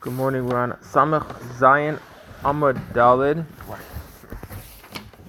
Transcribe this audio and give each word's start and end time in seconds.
Good 0.00 0.14
morning. 0.14 0.46
We're 0.46 0.56
on 0.56 0.72
Samach 0.80 1.26
Zayin 1.58 2.00
Amud 2.40 2.80
Daled. 2.94 3.44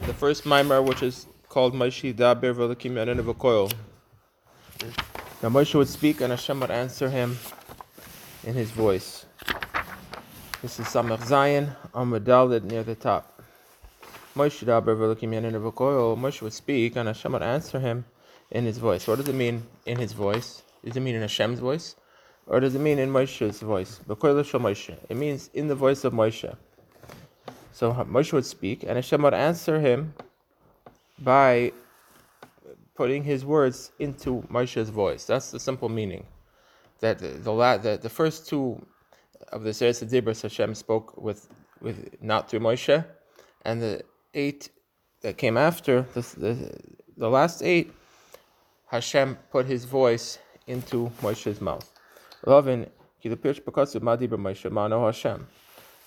The 0.05 0.13
first 0.13 0.45
maamar, 0.45 0.81
which 0.81 1.03
is 1.03 1.27
called 1.49 1.73
Moshe 1.73 2.13
Yedaber 2.13 2.55
Velakim 2.55 2.93
Vakoil. 3.21 3.73
Now 5.43 5.49
Moshe 5.49 5.75
would 5.75 5.89
speak 5.89 6.21
and 6.21 6.31
Hashem 6.31 6.61
would 6.61 6.71
answer 6.71 7.09
him 7.09 7.37
in 8.45 8.53
his 8.53 8.71
voice. 8.71 9.25
This 10.61 10.79
is 10.79 10.85
Samach 10.85 11.19
Zayin 11.19 11.75
Amud 11.93 12.21
Daled 12.21 12.63
near 12.63 12.83
the 12.83 12.95
top. 12.95 13.43
Moshe 14.37 14.63
Dabir 14.63 14.95
Velakim 14.95 15.31
Yanin 15.31 15.51
Vakoil. 15.59 16.17
Moshe 16.17 16.41
would 16.41 16.53
speak 16.53 16.95
and 16.95 17.09
Hashem 17.09 17.33
would 17.33 17.43
answer 17.43 17.81
him 17.81 18.05
in 18.51 18.63
his 18.63 18.77
voice. 18.77 19.05
What 19.05 19.17
does 19.17 19.27
it 19.27 19.35
mean 19.35 19.63
in 19.85 19.97
his 19.97 20.13
voice? 20.13 20.63
Does 20.85 20.95
it 20.95 21.01
mean 21.01 21.15
in 21.15 21.23
Hashem's 21.23 21.59
voice? 21.59 21.97
Or 22.49 22.59
does 22.59 22.73
it 22.73 22.79
mean 22.79 22.97
in 22.97 23.11
Moshe's 23.11 23.61
voice? 23.61 23.99
It 24.09 25.15
means 25.15 25.49
in 25.53 25.67
the 25.67 25.75
voice 25.75 26.03
of 26.03 26.13
Moshe. 26.13 26.55
So 27.71 27.93
Moshe 27.93 28.33
would 28.33 28.45
speak, 28.45 28.81
and 28.83 28.93
Hashem 28.93 29.21
would 29.21 29.35
answer 29.35 29.79
him 29.79 30.15
by 31.19 31.71
putting 32.95 33.23
his 33.23 33.45
words 33.45 33.91
into 33.99 34.41
Moshe's 34.49 34.89
voice. 34.89 35.25
That's 35.25 35.51
the 35.51 35.59
simple 35.59 35.89
meaning. 35.89 36.25
That 37.01 37.19
the 37.19 37.29
the, 37.83 37.99
the 38.01 38.09
first 38.09 38.47
two 38.49 38.83
of 39.53 39.63
the 39.63 39.73
Seres 39.73 40.01
Dibros 40.01 40.41
Hashem 40.41 40.73
spoke 40.73 41.15
with 41.21 41.47
with 41.81 42.15
not 42.19 42.49
through 42.49 42.61
Moshe, 42.61 43.05
and 43.63 43.81
the 43.81 44.01
eight 44.33 44.69
that 45.21 45.37
came 45.37 45.55
after 45.55 46.01
the, 46.13 46.21
the, 46.37 46.79
the 47.15 47.29
last 47.29 47.61
eight, 47.61 47.93
Hashem 48.87 49.37
put 49.51 49.67
His 49.67 49.85
voice 49.85 50.39
into 50.67 51.11
Moshe's 51.21 51.61
mouth. 51.61 51.98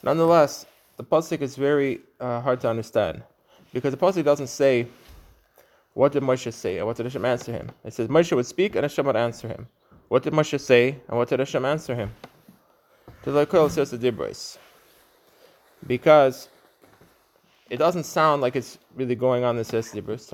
Nonetheless, 0.04 0.66
the 0.96 1.05
pasuk 1.05 1.41
is 1.41 1.56
very 1.56 2.00
uh, 2.20 2.41
hard 2.41 2.61
to 2.61 2.69
understand 2.69 3.22
because 3.72 3.91
the 3.92 3.97
pasuk 3.97 4.25
doesn't 4.25 4.47
say 4.48 4.86
what 5.94 6.12
did 6.12 6.22
Moshe 6.22 6.53
say 6.53 6.78
and 6.78 6.86
what 6.86 6.97
did 6.97 7.06
Hashem 7.06 7.25
answer 7.25 7.53
him. 7.53 7.70
It 7.84 7.92
says 7.92 8.08
Moshe 8.08 8.34
would 8.34 8.47
speak 8.47 8.75
and 8.75 8.84
Hashem 8.84 9.05
would 9.06 9.16
answer 9.16 9.48
him. 9.48 9.66
What 10.08 10.22
did 10.22 10.33
Moshe 10.33 10.58
say 10.58 10.97
and 11.08 11.19
what 11.19 11.28
did 11.28 11.38
Hashem 11.38 11.64
answer 11.64 11.94
him? 11.94 12.10
Says. 13.25 14.58
Because 15.86 16.48
it 17.70 17.77
doesn't 17.77 18.05
sound 18.05 18.42
like 18.42 18.56
it's 18.56 18.78
really 18.94 19.14
going 19.14 19.44
on 19.44 19.56
the 19.56 19.62
Dibros 19.64 20.30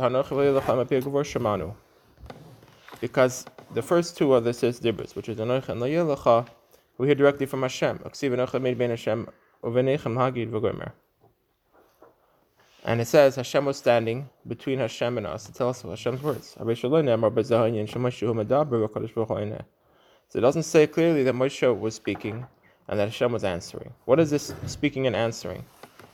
because 3.00 3.44
the 3.74 3.82
first 3.82 4.16
two 4.16 4.32
are 4.32 4.40
the 4.40 4.52
Sis 4.52 4.80
Dibris, 4.80 5.14
which 5.14 5.28
is 5.28 5.38
Anoich 5.38 5.68
and 5.68 5.80
Layelacha, 5.80 6.48
we 6.96 7.06
hear 7.06 7.14
directly 7.14 7.46
from 7.46 7.62
Hashem. 7.62 8.00
And 12.84 13.00
it 13.00 13.06
says 13.06 13.36
Hashem 13.36 13.64
was 13.64 13.76
standing 13.76 14.28
between 14.46 14.78
Hashem 14.78 15.18
and 15.18 15.26
us 15.26 15.44
to 15.44 15.52
tell 15.52 15.68
us 15.68 15.82
Hashem's 15.82 16.22
words. 16.22 16.56
So 16.58 16.68
it 20.38 20.40
doesn't 20.40 20.62
say 20.62 20.86
clearly 20.86 21.22
that 21.22 21.34
Moshe 21.34 21.78
was 21.78 21.94
speaking 21.94 22.46
and 22.88 22.98
that 22.98 23.08
Hashem 23.08 23.32
was 23.32 23.44
answering. 23.44 23.92
What 24.06 24.18
is 24.18 24.30
this 24.30 24.54
speaking 24.66 25.06
and 25.06 25.14
answering? 25.14 25.64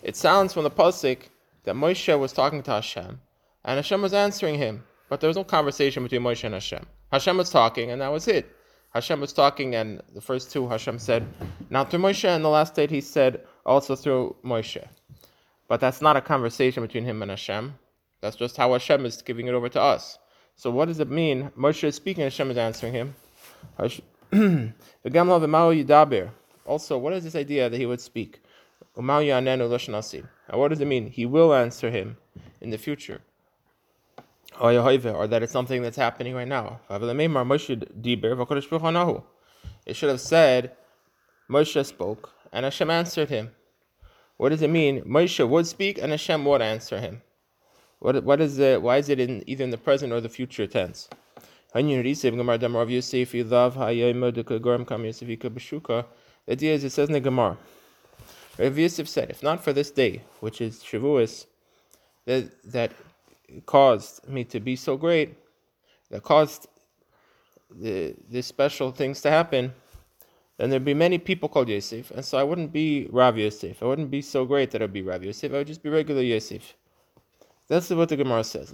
It 0.03 0.17
sounds 0.17 0.53
from 0.53 0.65
the 0.65 0.71
pasuk 0.71 1.29
that 1.65 1.75
Moshe 1.75 2.19
was 2.19 2.33
talking 2.33 2.63
to 2.65 2.73
Hashem 2.73 3.21
and 3.65 3.77
Hashem 3.77 4.03
was 4.03 4.13
answering 4.13 4.57
him. 4.57 4.85
But 5.09 5.21
there 5.21 5.29
was 5.29 5.37
no 5.37 5.45
conversation 5.45 6.03
between 6.03 6.23
Moshe 6.23 6.45
and 6.45 6.55
Hashem. 6.55 6.85
Hashem 7.15 7.37
was 7.37 7.49
talking, 7.49 7.93
and 7.93 8.01
that 8.03 8.11
was 8.11 8.27
it. 8.27 8.45
Hashem 8.93 9.21
was 9.21 9.33
talking, 9.33 9.77
and 9.77 10.03
the 10.17 10.21
first 10.21 10.51
two 10.51 10.69
Hashem 10.69 10.99
said, 10.99 11.25
not 11.71 11.89
through 11.89 12.01
Moshe, 12.01 12.25
and 12.25 12.45
the 12.45 12.49
last 12.49 12.77
eight 12.77 12.91
he 12.91 13.01
said 13.01 13.41
also 13.65 13.95
through 13.95 14.35
Moshe. 14.45 14.85
But 15.69 15.79
that's 15.81 16.03
not 16.03 16.17
a 16.17 16.21
conversation 16.21 16.83
between 16.83 17.05
him 17.05 17.23
and 17.23 17.31
Hashem. 17.31 17.79
That's 18.21 18.35
just 18.35 18.57
how 18.57 18.73
Hashem 18.73 19.07
is 19.07 19.23
giving 19.23 19.47
it 19.47 19.55
over 19.55 19.69
to 19.69 19.81
us. 19.81 20.19
So 20.57 20.73
what 20.73 20.87
does 20.87 20.99
it 20.99 21.09
mean? 21.09 21.53
Moshe 21.57 21.85
is 21.85 21.95
speaking, 21.95 22.25
Hashem 22.25 22.51
is 22.51 22.57
answering 22.57 22.95
him. 22.95 23.15
Also, 26.67 26.99
what 26.99 27.13
is 27.13 27.23
this 27.23 27.37
idea 27.37 27.71
that 27.71 27.79
he 27.79 27.87
would 27.87 28.01
speak? 28.01 28.43
And 28.97 29.07
what 29.07 30.69
does 30.69 30.81
it 30.81 30.89
mean? 30.89 31.07
He 31.11 31.27
will 31.27 31.55
answer 31.55 31.91
him 31.93 32.17
in 32.61 32.71
the 32.71 32.79
future 32.79 33.21
or 34.61 35.27
that 35.27 35.43
it's 35.43 35.53
something 35.53 35.83
that's 35.83 35.97
happening 35.97 36.35
right 36.35 36.49
now. 36.49 36.81
It 39.87 39.97
should 39.97 40.09
have 40.09 40.21
said, 40.21 40.73
Moshe 41.51 41.85
spoke, 41.87 42.33
and 42.53 42.65
Hashem 42.65 42.91
answered 42.91 43.29
him. 43.31 43.51
What 44.37 44.49
does 44.51 44.63
it 44.63 44.71
mean? 44.71 45.03
Moshe 45.03 45.47
would 45.49 45.67
speak, 45.67 45.99
and 45.99 46.11
Hashem 46.11 46.45
would 46.45 46.63
answer 46.63 47.01
him. 47.01 47.23
What, 47.99 48.25
what 48.25 48.41
is 48.41 48.59
it? 48.59 48.83
Why 48.83 48.99
is 48.99 49.09
it 49.09 49.21
in 49.21 49.43
either 49.47 49.65
in 49.65 49.71
the 49.71 49.79
present 49.79 50.13
or 50.13 50.21
the 50.21 50.29
future 50.29 50.67
tense? 50.67 51.09
The 51.73 51.81
idea 51.81 52.03
is 56.75 56.85
it 56.85 56.91
says 56.91 57.09
in 57.09 57.15
the 57.15 57.21
Gemara. 57.21 57.57
Rav 58.59 58.79
Yosef 58.79 59.09
said, 59.09 59.31
if 59.31 59.43
not 59.43 59.65
for 59.65 59.73
this 59.73 59.91
day, 59.91 60.23
which 60.41 60.61
is 60.61 60.83
Shavuos, 60.83 61.47
that, 62.27 62.51
that 62.71 62.93
caused 63.67 64.29
me 64.29 64.45
to 64.45 64.61
be 64.61 64.77
so 64.77 64.97
great, 64.97 65.37
that 66.11 66.23
caused 66.23 66.69
the, 67.71 68.15
these 68.29 68.47
special 68.47 68.91
things 68.91 69.21
to 69.23 69.31
happen, 69.31 69.73
then 70.57 70.71
there'd 70.71 70.85
be 70.85 70.95
many 70.95 71.19
people 71.19 71.49
called 71.49 71.69
Yosef, 71.69 72.11
and 72.13 72.25
so 72.25 72.39
I 72.39 72.45
wouldn't 72.45 72.73
be 72.73 73.09
Rav 73.11 73.37
Yosef. 73.37 73.83
I 73.83 73.87
wouldn't 73.87 74.11
be 74.11 74.23
so 74.23 74.45
great 74.45 74.71
that 74.71 74.83
I'd 74.83 74.93
be 74.93 75.03
Rav 75.03 75.25
Yosef. 75.25 75.53
I 75.53 75.59
would 75.59 75.67
just 75.67 75.83
be 75.83 75.91
regular 75.91 76.23
Yosef. 76.23 76.77
That's 77.67 77.91
what 77.91 78.09
the 78.11 78.17
Gemara 78.17 78.45
says. 78.45 78.73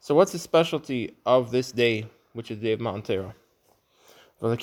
So 0.00 0.14
what's 0.14 0.32
the 0.32 0.38
specialty 0.38 1.16
of 1.26 1.50
this 1.50 1.72
day, 1.72 2.06
which 2.32 2.50
is 2.50 2.58
the 2.58 2.64
day 2.64 2.72
of 2.72 2.80
Matan 2.80 3.32
Torah? 4.40 4.56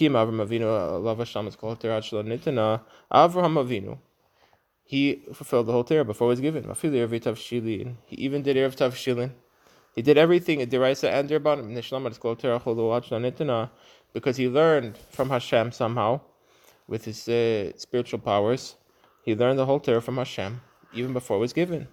Avraham 3.12 3.56
Avinu, 3.58 3.98
he 4.86 5.24
fulfilled 5.34 5.66
the 5.66 5.72
whole 5.72 5.84
Torah 5.84 6.06
before 6.06 6.28
it 6.28 6.30
was 6.30 6.40
given. 6.40 6.64
He 6.64 8.16
even 8.16 8.42
did 8.42 8.56
Eruv 8.56 8.76
Tavshilin. 8.76 9.32
He 9.94 10.02
did 10.02 10.18
everything 10.18 10.62
in 10.62 10.70
Deraisa 10.70 11.10
and 11.12 11.30
Derbanim, 11.30 11.74
because 14.14 14.38
he 14.38 14.48
learned 14.48 14.98
from 15.10 15.30
Hashem 15.30 15.72
somehow, 15.72 16.22
with 16.88 17.06
his 17.06 17.28
uh, 17.28 17.72
spiritual 17.78 18.20
powers. 18.20 18.76
He 19.24 19.36
learned 19.36 19.58
the 19.58 19.66
whole 19.66 19.80
Torah 19.80 20.02
from 20.02 20.18
Hashem, 20.18 20.62
even 20.94 21.14
before 21.14 21.38
it 21.38 21.42
was 21.42 21.54
given. 21.54 21.88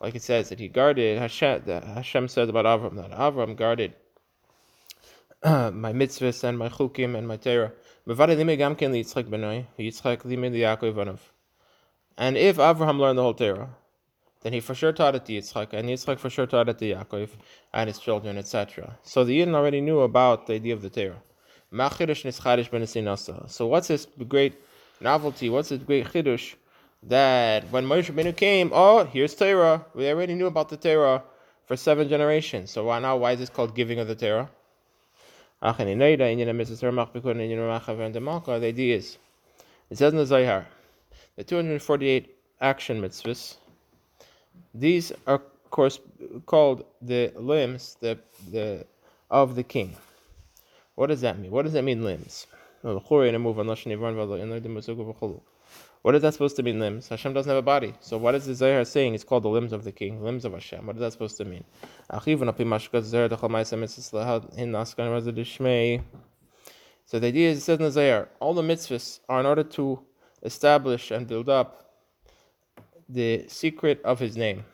Like 0.00 0.14
it 0.14 0.22
says 0.22 0.48
that 0.50 0.60
he 0.60 0.68
guarded 0.68 1.18
Hashem. 1.18 1.62
That 1.66 1.84
Hashem 1.84 2.28
says 2.28 2.48
about 2.48 2.64
Avram 2.64 2.96
that 2.96 3.10
Avram 3.10 3.56
guarded 3.56 3.94
uh, 5.42 5.70
my 5.74 5.92
mitzvahs 5.92 6.44
and 6.44 6.58
my 6.58 6.68
chukim 6.68 7.16
and 7.16 7.26
my 7.26 7.36
Torah. 7.36 7.72
And 12.16 12.36
if 12.36 12.56
Avraham 12.56 12.98
learned 12.98 13.18
the 13.18 13.22
whole 13.22 13.34
Torah, 13.34 13.68
then 14.40 14.52
he 14.52 14.60
for 14.60 14.74
sure 14.74 14.92
taught 14.92 15.14
it 15.14 15.24
to 15.26 15.32
Yitzchak, 15.32 15.72
and 15.72 15.88
Yitzchak 15.88 16.18
for 16.18 16.30
sure 16.30 16.46
taught 16.46 16.68
it 16.68 16.78
to 16.78 16.84
Yaakov 16.84 17.30
and 17.74 17.88
his 17.88 17.98
children, 17.98 18.38
etc. 18.38 18.96
So 19.02 19.24
the 19.24 19.40
Yidden 19.40 19.54
already 19.54 19.80
knew 19.80 20.00
about 20.00 20.46
the 20.46 20.54
idea 20.54 20.74
of 20.74 20.82
the 20.82 20.90
Torah. 20.90 21.22
So 23.48 23.66
what's 23.66 23.88
this 23.88 24.06
great 24.26 24.54
novelty? 25.00 25.50
What's 25.50 25.68
this 25.68 25.82
great 25.82 26.06
chidush 26.06 26.54
that 27.02 27.70
when 27.70 27.84
Moshe 27.84 28.10
Rabbeinu 28.12 28.36
came, 28.36 28.70
oh, 28.74 29.04
here's 29.04 29.34
Torah. 29.34 29.84
We 29.94 30.08
already 30.08 30.34
knew 30.34 30.46
about 30.46 30.68
the 30.68 30.76
Torah 30.76 31.22
for 31.66 31.76
seven 31.76 32.08
generations. 32.08 32.70
So 32.70 32.84
why 32.84 32.98
now? 32.98 33.16
Why 33.16 33.32
is 33.32 33.38
this 33.38 33.50
called 33.50 33.74
giving 33.74 33.98
of 33.98 34.08
the 34.08 34.14
Torah? 34.14 34.50
The 35.60 35.68
idea 38.66 38.96
is, 38.96 39.18
it 39.90 39.98
says 39.98 40.12
in 40.12 40.18
the 40.18 40.26
Zohar, 40.26 40.66
the 41.36 41.44
248 41.44 42.36
action 42.60 43.00
mitzvahs, 43.00 43.56
these 44.74 45.12
are 45.26 45.34
of 45.34 45.70
course 45.70 46.00
called 46.46 46.84
the 47.02 47.32
limbs 47.36 47.96
the, 48.00 48.18
the, 48.50 48.86
of 49.30 49.54
the 49.56 49.62
king. 49.62 49.96
What 50.94 51.08
does 51.08 51.20
that 51.20 51.38
mean? 51.38 51.50
What 51.50 51.64
does 51.64 51.74
that 51.74 51.82
mean, 51.82 52.02
limbs? 52.02 52.46
What 56.08 56.14
is 56.14 56.22
that 56.22 56.32
supposed 56.32 56.56
to 56.56 56.62
mean, 56.62 56.80
limbs? 56.80 57.10
Hashem 57.10 57.34
doesn't 57.34 57.50
have 57.50 57.58
a 57.58 57.60
body. 57.60 57.92
So 58.00 58.16
what 58.16 58.34
is 58.34 58.46
the 58.46 58.54
Zohar 58.54 58.82
saying? 58.86 59.12
It's 59.14 59.24
called 59.24 59.42
the 59.42 59.50
limbs 59.50 59.74
of 59.74 59.84
the 59.84 59.92
king, 59.92 60.24
limbs 60.24 60.46
of 60.46 60.54
Hashem. 60.54 60.86
What 60.86 60.96
is 60.96 61.00
that 61.00 61.12
supposed 61.12 61.36
to 61.36 61.44
mean? 61.44 61.64
So 67.04 67.18
the 67.18 67.26
idea 67.26 67.50
is, 67.50 67.58
it 67.58 67.60
says 67.60 67.78
in 67.78 67.84
the 67.84 67.90
Zohar, 67.90 68.30
all 68.40 68.54
the 68.54 68.62
mitzvahs 68.62 69.20
are 69.28 69.38
in 69.40 69.44
order 69.44 69.62
to 69.62 70.00
establish 70.42 71.10
and 71.10 71.26
build 71.26 71.50
up 71.50 71.92
the 73.06 73.44
secret 73.46 74.00
of 74.02 74.18
his 74.18 74.34
name. 74.34 74.64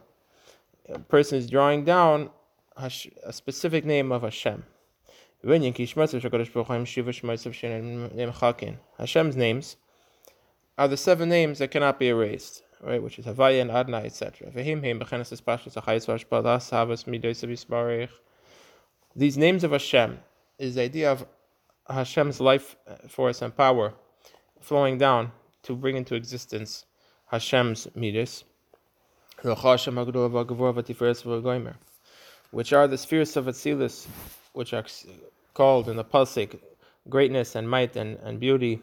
a 0.89 0.99
person 0.99 1.37
is 1.37 1.49
drawing 1.49 1.85
down 1.85 2.29
a 2.75 2.89
specific 2.89 3.85
name 3.85 4.11
of 4.11 4.23
Hashem. 4.23 4.65
Hashem's 8.97 9.35
names 9.35 9.75
are 10.77 10.87
the 10.87 10.97
seven 10.97 11.29
names 11.29 11.59
that 11.59 11.71
cannot 11.71 11.97
be 11.97 12.09
erased, 12.09 12.63
right? 12.81 13.01
Which 13.01 13.17
is 13.17 13.25
Havaya 13.25 13.61
and 13.61 13.71
Adonai, 13.71 14.05
etc. 14.05 14.51
These 19.15 19.37
names 19.37 19.63
of 19.63 19.71
Hashem 19.71 20.19
is 20.59 20.75
the 20.75 20.81
idea 20.81 21.11
of 21.11 21.25
Hashem's 21.89 22.39
life 22.39 22.75
uh, 22.87 23.07
force 23.07 23.41
and 23.41 23.55
power 23.55 23.93
flowing 24.59 24.97
down 24.99 25.31
to 25.63 25.75
bring 25.75 25.97
into 25.97 26.15
existence 26.15 26.85
Hashem's 27.31 27.87
midas, 27.95 28.43
which 32.51 32.73
are 32.73 32.87
the 32.87 32.97
spheres 32.97 33.37
of 33.37 33.45
Atzilus, 33.45 34.07
which 34.53 34.73
are 34.73 34.83
called 35.53 35.89
in 35.89 35.97
the 35.97 36.03
Pasik 36.03 36.59
greatness 37.09 37.55
and 37.55 37.69
might 37.69 37.95
and, 37.95 38.17
and 38.19 38.39
beauty. 38.39 38.81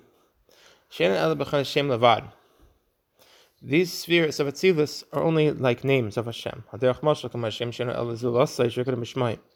These 3.61 3.93
spheres 3.93 4.41
of 4.41 4.47
Atzilus 4.47 5.05
are 5.13 5.23
only 5.23 5.51
like 5.51 5.85
names 5.85 6.17
of 6.17 6.27
Hashem. 6.27 6.65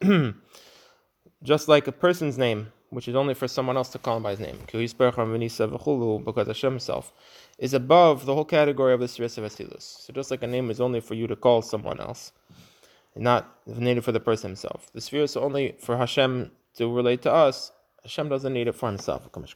Just 1.43 1.67
like 1.67 1.87
a 1.87 1.91
person's 1.91 2.37
name, 2.37 2.71
which 2.89 3.07
is 3.07 3.15
only 3.15 3.33
for 3.33 3.47
someone 3.47 3.77
else 3.77 3.89
to 3.89 3.99
call 3.99 4.17
him 4.17 4.23
by 4.23 4.31
his 4.31 4.39
name. 4.39 4.59
Because 4.65 4.97
Hashem 6.47 6.71
himself 6.71 7.13
is 7.57 7.73
above 7.73 8.25
the 8.25 8.33
whole 8.33 8.45
category 8.45 8.93
of 8.93 8.99
the 8.99 9.07
spheres 9.07 9.37
of 9.37 9.45
Atzilus. 9.45 10.01
So 10.01 10.13
just 10.13 10.31
like 10.31 10.43
a 10.43 10.47
name 10.47 10.69
is 10.69 10.79
only 10.81 10.99
for 10.99 11.15
you 11.15 11.27
to 11.27 11.35
call 11.35 11.61
someone 11.61 11.99
else, 11.99 12.33
not 13.15 13.57
named 13.65 14.03
for 14.03 14.11
the 14.11 14.19
person 14.19 14.49
himself. 14.51 14.91
The 14.93 15.01
spheres 15.01 15.35
are 15.37 15.43
only 15.43 15.75
for 15.79 15.97
Hashem 15.97 16.51
to 16.75 16.91
relate 16.91 17.21
to 17.23 17.31
us, 17.31 17.71
Hashem 18.03 18.29
doesn't 18.29 18.53
need 18.53 18.67
it 18.67 18.75
for 18.75 18.89
himself. 18.89 19.29
Like 19.33 19.47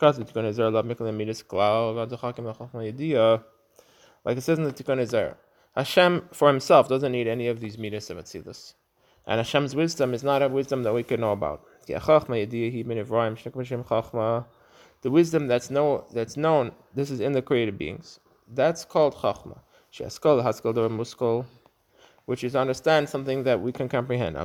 it 4.38 4.42
says 4.42 4.58
in 4.58 4.64
the 4.64 4.74
Tikkunei 4.74 5.08
Zohar, 5.08 5.38
Hashem 5.76 6.30
for 6.32 6.48
himself 6.48 6.88
doesn't 6.90 7.12
need 7.12 7.28
any 7.28 7.48
of 7.48 7.60
these 7.60 7.78
midas 7.78 8.10
of 8.10 8.18
Atzilus. 8.18 8.74
And 9.28 9.40
Hashem's 9.40 9.76
wisdom 9.76 10.14
is 10.14 10.24
not 10.24 10.42
a 10.42 10.48
wisdom 10.48 10.84
that 10.84 10.94
we 10.94 11.04
can 11.04 11.20
know 11.20 11.34
about. 11.34 11.66
The 15.02 15.12
wisdom 15.12 15.48
that's, 15.48 15.70
know, 15.70 16.06
that's 16.14 16.38
known, 16.38 16.72
this 16.96 17.12
is 17.12 17.20
in 17.20 17.34
the 17.34 17.42
created 17.42 17.78
beings. 17.78 18.22
That's 18.48 18.86
called 18.86 19.16
Chachma. 19.16 19.60
Which 22.26 22.44
is 22.44 22.56
understand 22.56 23.10
something 23.10 23.44
that 23.44 23.62
we 23.62 23.74
can 23.74 23.90
comprehend. 23.90 24.38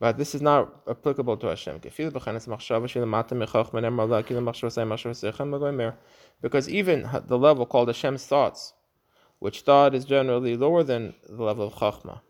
But 0.00 0.18
this 0.18 0.34
is 0.34 0.42
not 0.42 0.82
applicable 0.88 1.36
to 1.36 1.46
Hashem. 1.46 1.78
Because 6.40 6.68
even 6.68 7.10
the 7.26 7.38
level 7.38 7.66
called 7.66 7.88
Hashem's 7.88 8.26
thoughts, 8.26 8.72
which 9.38 9.60
thought 9.60 9.94
is 9.94 10.04
generally 10.04 10.56
lower 10.56 10.82
than 10.82 11.14
the 11.28 11.42
level 11.42 11.66
of 11.66 11.74
Chachma. 11.74 12.20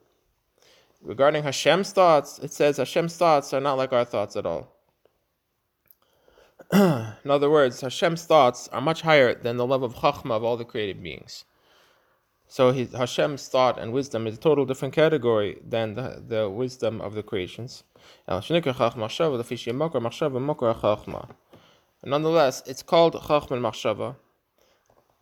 Regarding 1.01 1.43
Hashem's 1.43 1.93
thoughts, 1.93 2.39
it 2.39 2.53
says 2.53 2.77
Hashem's 2.77 3.17
thoughts 3.17 3.53
are 3.53 3.61
not 3.61 3.79
like 3.79 3.93
our 3.93 4.05
thoughts 4.05 4.37
at 4.37 4.47
all. 4.47 4.75
In 6.73 7.31
other 7.31 7.51
words, 7.51 7.81
Hashem's 7.81 8.25
thoughts 8.25 8.69
are 8.69 8.81
much 8.81 9.03
higher 9.03 9.35
than 9.35 9.57
the 9.57 9.67
level 9.67 9.87
of 9.87 9.97
Chachma 9.97 10.33
of 10.33 10.45
all 10.45 10.57
the 10.57 10.65
created 10.65 11.03
beings. 11.03 11.45
So 12.57 12.65
his, 12.71 12.93
Hashem's 12.93 13.49
thought 13.49 13.81
and 13.81 13.93
wisdom 13.93 14.29
is 14.29 14.37
a 14.37 14.39
total 14.39 14.65
different 14.65 14.95
category 14.95 15.59
than 15.69 15.97
the, 15.97 16.23
the 16.25 16.49
wisdom 16.49 17.01
of 17.01 17.15
the 17.15 17.23
creations. 17.25 17.83
Nonetheless, 18.29 18.53
it's 22.71 22.83
called 22.85 23.15
Chachma 23.15 23.59
Machshava 23.59 24.15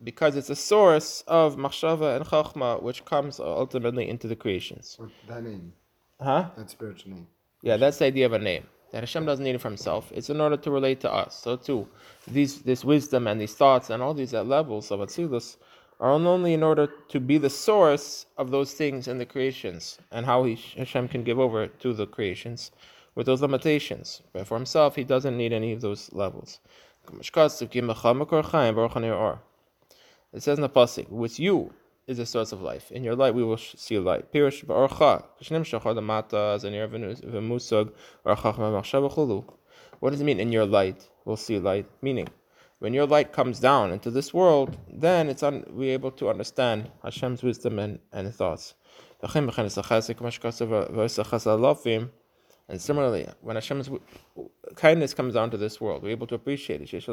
because 0.05 0.37
it's 0.37 0.51
a 0.51 0.55
source 0.55 1.25
of 1.27 1.57
Machshava 1.57 2.17
and 2.17 2.27
Chachma 2.27 2.83
which 2.83 3.07
comes 3.07 3.41
ultimately 3.41 4.11
into 4.11 4.29
the 4.29 4.37
creations. 4.37 4.99
that 5.27 5.43
name. 5.43 5.73
Huh? 6.21 6.51
That 6.59 6.69
spiritual 6.69 7.13
name. 7.13 7.29
Yeah, 7.63 7.79
that's 7.79 7.97
the 7.97 8.05
idea 8.05 8.27
of 8.27 8.35
a 8.35 8.39
name. 8.39 8.67
That 8.91 9.05
Hashem 9.05 9.25
doesn't 9.25 9.43
need 9.43 9.55
it 9.55 9.61
for 9.63 9.69
himself. 9.69 10.13
It's 10.15 10.29
in 10.29 10.39
order 10.39 10.59
to 10.59 10.71
relate 10.71 11.01
to 11.01 11.11
us. 11.11 11.41
So 11.41 11.57
too, 11.57 11.89
these 12.29 12.61
this 12.61 12.85
wisdom 12.85 13.27
and 13.27 13.41
these 13.41 13.55
thoughts 13.55 13.89
and 13.89 14.03
all 14.03 14.13
these 14.13 14.35
levels 14.35 14.91
of 14.91 15.01
Atzilus 15.01 15.57
are 16.03 16.11
only 16.11 16.53
in 16.53 16.65
order 16.65 16.89
to 17.09 17.21
be 17.21 17.39
the 17.39 17.49
source 17.49 18.27
of 18.37 18.51
those 18.51 18.75
things 18.75 19.07
in 19.07 19.19
the 19.19 19.25
creations 19.25 19.99
and 20.11 20.27
how 20.27 20.43
he, 20.43 20.57
Hashem 20.77 21.07
can 21.07 21.23
give 21.23 21.39
over 21.39 21.69
to 21.69 21.93
the 21.93 22.09
creations 22.09 22.73
with 23.15 23.27
those 23.27 23.41
limitations. 23.41 24.21
But 24.33 24.49
for 24.49 24.57
himself, 24.57 24.97
he 24.97 25.05
doesn't 25.05 25.37
need 25.37 25.53
any 25.53 25.73
of 25.73 25.81
those 25.81 26.13
levels. 26.13 26.59
It 27.09 27.25
says 30.43 30.59
in 30.59 30.63
the 30.63 30.69
Pasik, 30.69 31.09
with 31.09 31.39
you 31.39 31.73
is 32.09 32.17
the 32.17 32.27
source 32.27 32.51
of 32.51 32.61
life. 32.61 32.91
In 32.91 33.05
your 33.05 33.15
light, 33.15 33.37
we 33.37 33.45
will 33.45 33.59
see 33.59 34.01
light. 34.01 34.25
What 40.01 40.11
does 40.11 40.21
it 40.21 40.25
mean, 40.25 40.41
in 40.41 40.51
your 40.51 40.67
light, 40.67 41.09
we'll 41.25 41.37
see 41.37 41.59
light? 41.61 41.87
Meaning, 42.03 42.27
when 42.83 42.93
your 42.93 43.07
light 43.07 43.33
comes 43.33 43.61
down 43.61 43.93
into 43.93 44.11
this 44.11 44.35
world, 44.35 44.77
then 44.93 45.29
it's 45.29 45.45
un- 45.45 45.65
we're 45.71 45.93
able 45.93 46.11
to 46.11 46.29
understand 46.29 46.91
Hashem's 47.05 47.41
wisdom 47.41 47.79
and, 47.79 48.01
and 48.13 48.35
thoughts. 48.35 48.75
And 49.23 49.31
similarly, 52.81 53.29
when 53.41 53.55
Hashem's 53.55 53.89
kindness 54.75 55.15
comes 55.15 55.35
down 55.35 55.53
to 55.53 55.57
this 55.57 55.81
world, 55.81 56.03
we're 56.03 56.09
able 56.09 56.27
to 56.27 56.35
appreciate 56.35 56.81
it. 56.81 57.05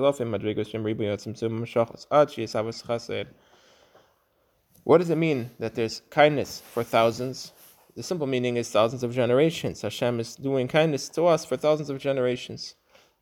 What 4.84 4.98
does 4.98 5.10
it 5.12 5.18
mean 5.18 5.52
that 5.60 5.76
there's 5.76 6.02
kindness 6.10 6.64
for 6.74 6.84
thousands? 6.84 7.54
The 7.96 8.02
simple 8.02 8.26
meaning 8.26 8.58
is 8.58 8.72
thousands 8.72 9.04
of 9.04 9.14
generations. 9.14 9.84
Hashem 9.84 10.20
is 10.20 10.36
doing 10.36 10.68
kindness 10.68 11.10
to 11.10 11.28
us 11.28 11.46
for 11.46 11.58
thousands 11.58 11.92
of 11.92 12.00
generations. 12.00 12.74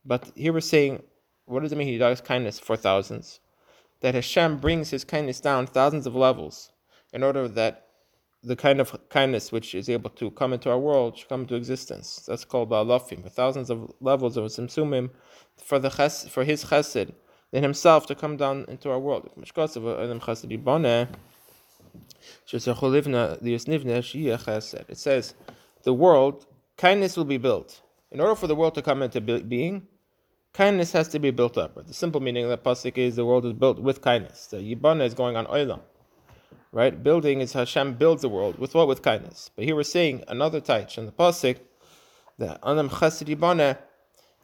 But 0.06 0.32
here 0.34 0.54
we're 0.54 0.62
saying 0.62 1.04
what 1.48 1.64
does 1.64 1.72
it 1.72 1.78
mean 1.78 1.88
he 1.88 1.98
does 1.98 2.22
kindness 2.22 2.60
for 2.60 2.78
thousands? 2.78 3.39
That 4.01 4.13
Hashem 4.13 4.58
brings 4.58 4.92
his 4.92 5.04
kindness 5.04 5.39
down 5.39 5.66
thousands 5.66 6.06
of 6.06 6.13
levels 6.16 6.72
in 7.12 7.24
order 7.24 7.48
that 7.48 7.88
the 8.44 8.56
kind 8.56 8.80
of 8.80 8.96
kindness 9.10 9.51
which 9.51 9.74
is 9.74 9.89
able 9.89 10.12
to 10.12 10.30
come 10.32 10.54
into 10.54 10.70
our 10.70 10.77
world 10.77 11.18
should 11.18 11.30
come 11.30 11.42
into 11.42 11.56
existence. 11.56 12.24
That's 12.27 12.46
called 12.46 12.70
Ba'alafim, 12.70 13.24
for 13.24 13.30
thousands 13.30 13.70
of 13.70 13.92
levels 14.00 14.38
of 14.38 14.46
Tzimtzumim, 14.46 15.10
for, 15.56 15.80
the 15.80 15.89
ches, 15.89 16.27
for 16.27 16.44
his 16.44 16.66
chesed, 16.66 17.13
in 17.51 17.63
himself 17.63 18.06
to 18.08 18.16
come 18.16 18.38
down 18.38 18.66
into 18.68 18.92
our 18.92 19.00
world. 19.00 19.30
It 19.36 19.48
says, 24.98 25.34
the 25.84 25.94
world, 25.94 26.46
kindness 26.77 27.18
will 27.18 27.25
be 27.25 27.38
built. 27.38 27.82
In 28.12 28.20
order 28.20 28.36
for 28.36 28.48
the 28.48 28.56
world 28.56 28.75
to 28.75 28.82
come 28.82 29.01
into 29.01 29.22
being, 29.22 29.88
kindness 30.54 30.92
has 30.92 31.08
to 31.10 31.20
be 31.20 31.32
built 31.32 31.58
up. 31.58 31.75
The 31.86 31.94
simple 31.94 32.22
meaning 32.22 32.44
of 32.44 32.50
the 32.50 32.58
pasuk 32.58 32.98
is 32.98 33.16
the 33.16 33.25
world 33.25 33.46
is 33.46 33.54
built 33.54 33.80
with 33.80 34.01
kindness. 34.01 34.48
The 34.48 34.58
yibana 34.58 35.06
is 35.06 35.13
going 35.13 35.36
on 35.36 35.46
oilam, 35.48 35.82
right? 36.72 37.04
Building 37.04 37.42
is 37.42 37.54
Hashem 37.54 37.94
builds 37.96 38.22
the 38.22 38.30
world 38.30 38.58
with 38.58 38.74
what? 38.74 38.88
With 38.88 39.01
kindness. 39.01 39.51
But 39.56 39.66
here 39.66 39.75
we're 39.75 39.84
saying 39.84 40.24
another 40.27 40.62
taich 40.62 40.98
in 40.98 41.06
the 41.06 41.12
pasuk 41.12 41.60
that 42.38 42.60
anam 42.66 42.89
chesed 42.89 43.27
yibana. 43.27 43.77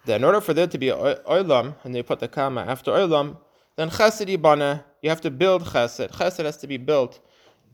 That 0.06 0.18
in 0.18 0.24
order 0.26 0.42
for 0.42 0.54
there 0.54 0.68
to 0.68 0.78
be 0.78 0.88
oilam, 0.88 1.76
and 1.84 1.96
they 1.96 2.04
put 2.04 2.20
the 2.20 2.28
kama 2.28 2.62
after 2.62 2.92
oilam, 2.92 3.38
then 3.78 3.90
chesed 3.90 4.28
yibana, 4.28 4.84
you 5.02 5.10
have 5.10 5.22
to 5.22 5.32
build 5.32 5.64
chesed. 5.64 6.12
Chesed 6.12 6.44
has 6.44 6.58
to 6.58 6.68
be 6.68 6.78
built 6.78 7.20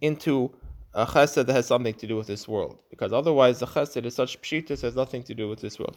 into 0.01 0.53
a 0.93 1.05
chesed 1.05 1.45
that 1.45 1.49
has 1.49 1.67
something 1.67 1.93
to 1.93 2.07
do 2.07 2.15
with 2.15 2.27
this 2.27 2.47
world. 2.47 2.77
Because 2.89 3.13
otherwise, 3.13 3.59
the 3.59 3.67
chesed 3.67 4.05
is 4.05 4.15
such 4.15 4.41
pshitas 4.41 4.81
has 4.81 4.95
nothing 4.95 5.23
to 5.23 5.35
do 5.35 5.47
with 5.47 5.61
this 5.61 5.77
world. 5.79 5.95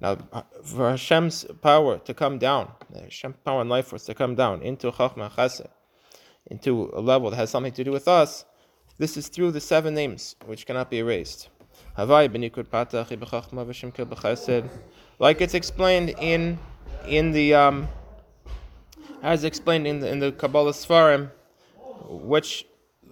Now, 0.00 0.16
for 0.64 0.90
Hashem's 0.90 1.44
power 1.62 1.98
to 1.98 2.14
come 2.14 2.38
down, 2.38 2.72
Hashem's 2.94 3.36
power 3.44 3.60
and 3.60 3.70
life 3.70 3.86
force 3.86 4.04
to 4.06 4.14
come 4.14 4.34
down 4.34 4.60
into 4.62 4.90
chachma 4.90 5.30
chesed, 5.30 5.68
into 6.46 6.90
a 6.94 7.00
level 7.00 7.30
that 7.30 7.36
has 7.36 7.50
something 7.50 7.72
to 7.72 7.84
do 7.84 7.92
with 7.92 8.08
us, 8.08 8.44
this 8.98 9.16
is 9.16 9.28
through 9.28 9.52
the 9.52 9.60
seven 9.60 9.94
names 9.94 10.36
which 10.46 10.66
cannot 10.66 10.90
be 10.90 10.98
erased. 10.98 11.48
Like 15.18 15.40
it's 15.40 15.54
explained 15.54 16.14
in 16.20 16.58
in 17.06 17.32
the 17.32 17.54
um, 17.54 17.88
as 19.24 19.42
explained 19.42 19.86
in 19.86 20.00
the, 20.00 20.08
in 20.08 20.18
the 20.18 20.30
Kabbalah 20.32 20.72
Sfarim, 20.72 21.30
which 22.08 22.66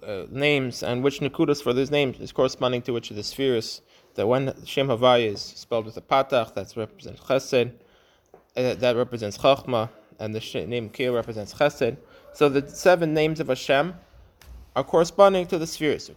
uh, 0.05 0.25
names 0.29 0.83
and 0.83 1.03
which 1.03 1.19
Nakudas 1.19 1.61
for 1.61 1.73
these 1.73 1.89
names 1.89 2.19
is 2.19 2.31
corresponding 2.31 2.83
to 2.83 2.93
which 2.93 3.09
of 3.09 3.15
the 3.15 3.23
spheres 3.23 3.81
that 4.13 4.27
when 4.27 4.53
Shem 4.63 4.89
Havai 4.89 5.25
is 5.33 5.41
spelled 5.41 5.85
with 5.85 5.97
a 5.97 6.01
patach, 6.01 6.53
that 6.53 6.71
represents 6.77 7.19
chesed, 7.21 7.71
uh, 8.55 8.75
that 8.75 8.95
represents 8.95 9.39
chachma, 9.39 9.89
and 10.19 10.35
the 10.35 10.65
name 10.67 10.89
Keel 10.89 11.15
represents 11.15 11.55
chesed. 11.55 11.97
So 12.33 12.47
the 12.47 12.69
seven 12.69 13.15
names 13.15 13.39
of 13.39 13.47
Hashem 13.47 13.95
are 14.75 14.83
corresponding 14.83 15.47
to 15.47 15.57
the 15.57 15.65
spheres. 15.65 16.11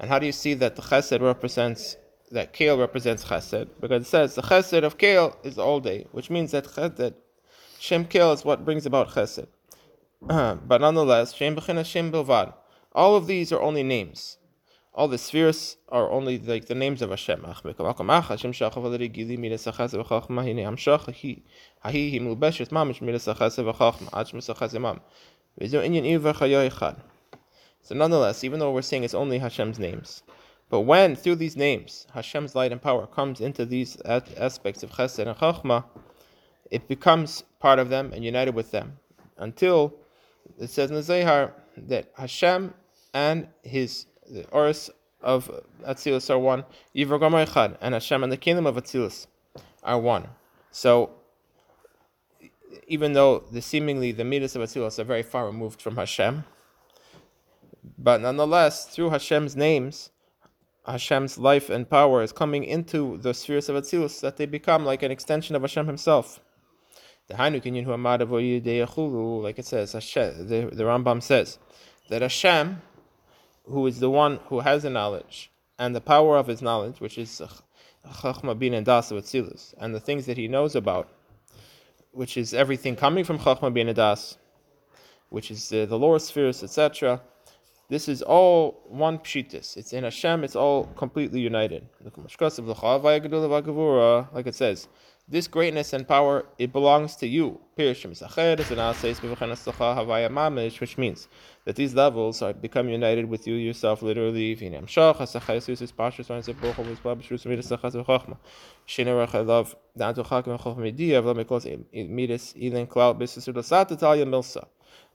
And 0.00 0.10
how 0.10 0.18
do 0.18 0.26
you 0.26 0.32
see 0.32 0.54
that 0.54 0.76
the 0.76 0.82
chesed 0.82 1.20
represents 1.20 1.96
that 2.30 2.54
Kale 2.54 2.78
represents 2.78 3.24
chesed? 3.24 3.68
Because 3.82 4.02
it 4.02 4.06
says 4.06 4.34
the 4.34 4.42
chesed 4.42 4.82
of 4.82 4.96
Kale 4.96 5.36
is 5.42 5.58
all 5.58 5.80
day, 5.80 6.06
which 6.12 6.30
means 6.30 6.52
that 6.52 6.64
chesed, 6.64 7.14
Shem 7.84 8.06
Kale 8.06 8.32
is 8.32 8.46
what 8.46 8.64
brings 8.64 8.86
about 8.86 9.10
chesed. 9.10 9.46
but 10.22 10.80
nonetheless, 10.80 11.34
Shem 11.34 11.54
Bechina 11.54 11.84
Shem 11.84 12.10
Bilvad. 12.10 12.54
All 12.94 13.14
of 13.14 13.26
these 13.26 13.52
are 13.52 13.60
only 13.60 13.82
names. 13.82 14.38
All 14.94 15.06
the 15.06 15.18
spheres 15.18 15.76
are 15.90 16.10
only 16.10 16.38
like 16.38 16.64
the 16.64 16.74
names 16.74 17.02
of 17.02 17.10
Hashem. 17.10 17.44
So 27.82 27.94
nonetheless, 27.94 28.44
even 28.44 28.60
though 28.60 28.72
we're 28.72 28.80
saying 28.80 29.04
it's 29.04 29.12
only 29.12 29.38
Hashem's 29.40 29.78
names, 29.78 30.22
but 30.70 30.80
when 30.80 31.16
through 31.16 31.36
these 31.36 31.54
names 31.54 32.06
Hashem's 32.14 32.54
light 32.54 32.72
and 32.72 32.80
power 32.80 33.06
comes 33.06 33.42
into 33.42 33.66
these 33.66 34.00
aspects 34.06 34.82
of 34.82 34.90
Chesed 34.92 35.18
and 35.18 35.36
Chachma, 35.36 35.84
it 36.70 36.88
becomes 36.88 37.44
part 37.60 37.78
of 37.78 37.88
them 37.88 38.12
and 38.12 38.24
united 38.24 38.54
with 38.54 38.70
them 38.70 38.98
until 39.38 39.94
it 40.58 40.70
says 40.70 40.90
in 40.90 40.96
the 40.96 41.02
Zohar 41.02 41.52
that 41.76 42.10
Hashem 42.16 42.74
and 43.12 43.48
his 43.62 44.06
the 44.30 44.46
Oris 44.48 44.90
of 45.22 45.50
Atzilus 45.86 46.30
are 46.30 46.38
one, 46.38 46.64
and 46.94 47.94
Hashem 47.94 48.22
and 48.22 48.32
the 48.32 48.36
kingdom 48.36 48.66
of 48.66 48.76
Atzilus 48.76 49.26
are 49.82 49.98
one. 49.98 50.28
So 50.70 51.10
even 52.86 53.12
though 53.12 53.44
the 53.50 53.62
seemingly 53.62 54.12
the 54.12 54.24
midas 54.24 54.56
of 54.56 54.62
Atzilus 54.62 54.98
are 54.98 55.04
very 55.04 55.22
far 55.22 55.46
removed 55.46 55.80
from 55.80 55.96
Hashem, 55.96 56.44
but 57.98 58.20
nonetheless, 58.20 58.86
through 58.86 59.10
Hashem's 59.10 59.56
names, 59.56 60.10
Hashem's 60.86 61.38
life 61.38 61.70
and 61.70 61.88
power 61.88 62.22
is 62.22 62.32
coming 62.32 62.64
into 62.64 63.18
the 63.18 63.32
spheres 63.34 63.68
of 63.68 63.76
Atzilus 63.76 64.20
that 64.20 64.36
they 64.36 64.46
become 64.46 64.84
like 64.84 65.02
an 65.02 65.10
extension 65.10 65.56
of 65.56 65.62
Hashem 65.62 65.86
Himself. 65.86 66.40
The 67.26 67.36
who 67.36 67.90
amadavoyu 67.90 68.62
deyachulu, 68.62 69.42
like 69.42 69.58
it 69.58 69.64
says, 69.64 69.92
Hashem, 69.92 70.46
the, 70.48 70.70
the 70.72 70.84
Rambam 70.84 71.22
says 71.22 71.58
that 72.10 72.22
Hashem, 72.22 72.82
who 73.64 73.86
is 73.86 74.00
the 74.00 74.10
one 74.10 74.40
who 74.48 74.60
has 74.60 74.82
the 74.82 74.90
knowledge 74.90 75.50
and 75.78 75.96
the 75.96 76.00
power 76.00 76.36
of 76.36 76.46
his 76.46 76.60
knowledge, 76.60 77.00
which 77.00 77.16
is 77.16 77.40
Chachma 78.06 78.58
bin 78.58 78.74
and 78.74 78.84
Das 78.84 79.10
Atzilus, 79.10 79.72
and 79.78 79.94
the 79.94 80.00
things 80.00 80.26
that 80.26 80.36
he 80.36 80.48
knows 80.48 80.76
about, 80.76 81.08
which 82.12 82.36
is 82.36 82.52
everything 82.52 82.94
coming 82.94 83.24
from 83.24 83.38
Chachma 83.38 83.72
bin 83.72 83.88
and 83.88 83.96
Das, 83.96 84.36
which 85.30 85.50
is 85.50 85.70
the, 85.70 85.86
the 85.86 85.98
lower 85.98 86.18
spheres, 86.18 86.62
etc 86.62 87.22
this 87.88 88.08
is 88.08 88.22
all 88.22 88.82
one 88.88 89.18
pshitis. 89.18 89.76
It's 89.76 89.92
in 89.92 90.04
Hashem. 90.04 90.42
It's 90.42 90.56
all 90.56 90.84
completely 90.96 91.40
united. 91.40 91.86
Like 92.02 92.16
it 94.46 94.54
says, 94.54 94.88
this 95.26 95.48
greatness 95.48 95.92
and 95.92 96.06
power 96.06 96.46
it 96.58 96.72
belongs 96.72 97.16
to 97.16 97.26
you. 97.26 97.60
Which 97.76 98.04
means 100.98 101.28
that 101.64 101.76
these 101.76 101.94
levels 101.94 102.42
are 102.42 102.52
become 102.52 102.88
united 102.88 103.24
with 103.28 103.46
you 103.46 103.54
yourself. 103.54 104.02
Literally, 104.02 104.54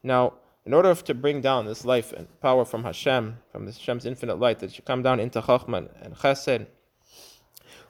now 0.04 0.34
in 0.66 0.74
order 0.74 0.94
to 0.94 1.14
bring 1.14 1.42
down 1.42 1.66
this 1.66 1.86
life 1.86 2.14
and 2.14 2.28
power 2.42 2.66
from 2.66 2.84
Hashem, 2.84 3.38
from 3.52 3.66
Hashem's 3.66 4.06
infinite 4.06 4.40
light, 4.40 4.60
that 4.60 4.74
should 4.74 4.86
come 4.86 5.02
down 5.02 5.20
into 5.20 5.42
Chachman 5.42 5.90
and 6.02 6.16
Chesed, 6.16 6.68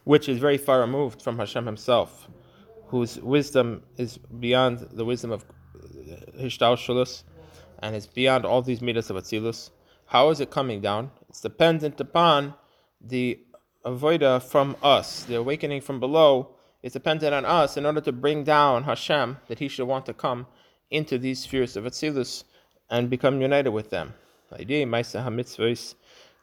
which 0.10 0.28
is 0.28 0.40
very 0.40 0.58
far 0.58 0.80
removed 0.80 1.22
from 1.22 1.38
Hashem 1.38 1.68
Himself, 1.68 2.28
whose 2.88 3.20
wisdom 3.20 3.84
is 3.96 4.18
beyond 4.18 4.80
the 4.92 5.06
wisdom 5.06 5.32
of 5.32 5.46
Hishtalshelus, 6.36 7.22
and 7.84 7.96
is 7.96 8.08
beyond 8.08 8.44
all 8.44 8.64
these 8.64 8.82
midas 8.82 9.12
of 9.12 9.18
Atzilus. 9.18 9.70
How 10.08 10.32
is 10.32 10.40
it 10.40 10.50
coming 10.50 10.82
down? 10.82 11.12
It's 11.30 11.42
dependent 11.42 12.02
upon 12.02 12.56
the 13.00 13.40
avoida 13.86 14.42
from 14.42 14.76
us, 14.82 15.26
the 15.26 15.36
awakening 15.36 15.82
from 15.82 16.00
below. 16.00 16.56
is 16.82 16.94
dependent 16.94 17.36
on 17.36 17.46
us 17.46 17.78
in 17.78 17.86
order 17.86 18.02
to 18.02 18.12
bring 18.12 18.44
down 18.44 18.86
Hashem, 18.86 19.38
that 19.48 19.60
He 19.60 19.68
should 19.68 19.88
want 19.88 20.08
to 20.08 20.14
come 20.16 20.48
into 20.90 21.20
these 21.20 21.42
spheres 21.42 21.78
of 21.78 21.84
Atzilus 21.84 22.46
and 22.90 23.12
become 23.12 23.42
united 23.42 23.70
with 23.70 23.92
them. 23.92 24.16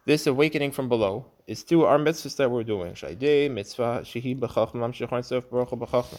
This 0.05 0.27
awakening 0.29 0.71
from 0.71 0.89
below 0.89 1.27
is 1.47 1.63
through 1.63 1.85
our 1.85 1.99
mitzvahs 1.99 2.37
that 2.37 2.51
we're 2.51 2.65
doing. 2.65 2.93
Shahid, 2.95 3.51
Mitzvah, 3.51 4.01
Shahi 4.03 4.39
Bachma, 4.39 4.91
Shahsaf, 4.93 5.43
Borhobachma. 5.43 6.19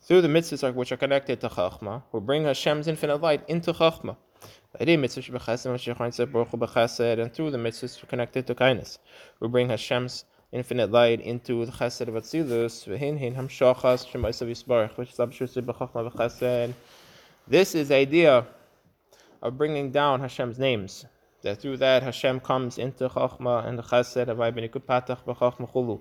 Through 0.00 0.22
the 0.22 0.28
mitzvahs 0.28 0.74
which 0.74 0.92
are 0.92 0.96
connected 0.96 1.40
to 1.40 1.48
Chachma, 1.48 2.02
we 2.12 2.20
bring 2.20 2.44
Hashem's 2.44 2.88
infinite 2.88 3.20
light 3.20 3.42
into 3.48 3.72
Chachma. 3.72 4.16
And 4.78 4.88
through 4.88 4.96
the 7.50 7.58
mitzvahs 7.58 8.08
connected 8.08 8.46
to 8.46 8.54
kindness, 8.54 8.98
we 9.40 9.48
bring 9.48 9.68
Hashem's 9.68 10.24
infinite 10.52 10.90
light 10.90 11.20
into 11.20 11.64
the 11.64 11.72
chesed 11.72 12.08
of 12.08 12.14
Atzilus. 12.14 12.84
This 17.48 17.74
is 17.74 17.88
the 17.88 17.94
idea 17.94 18.46
of 19.42 19.58
bringing 19.58 19.90
down 19.90 20.20
Hashem's 20.20 20.58
names. 20.58 21.06
That 21.46 21.60
through 21.60 21.76
that 21.76 22.02
Hashem 22.02 22.40
comes 22.40 22.76
into 22.76 23.08
Chachma 23.08 23.68
and 23.68 23.78
the 23.78 23.84
Chesed 23.84 24.26
Havai 24.26 24.50
Benikupatach 24.52 25.24
B'Chachma 25.24 25.72
Chulu, 25.72 26.00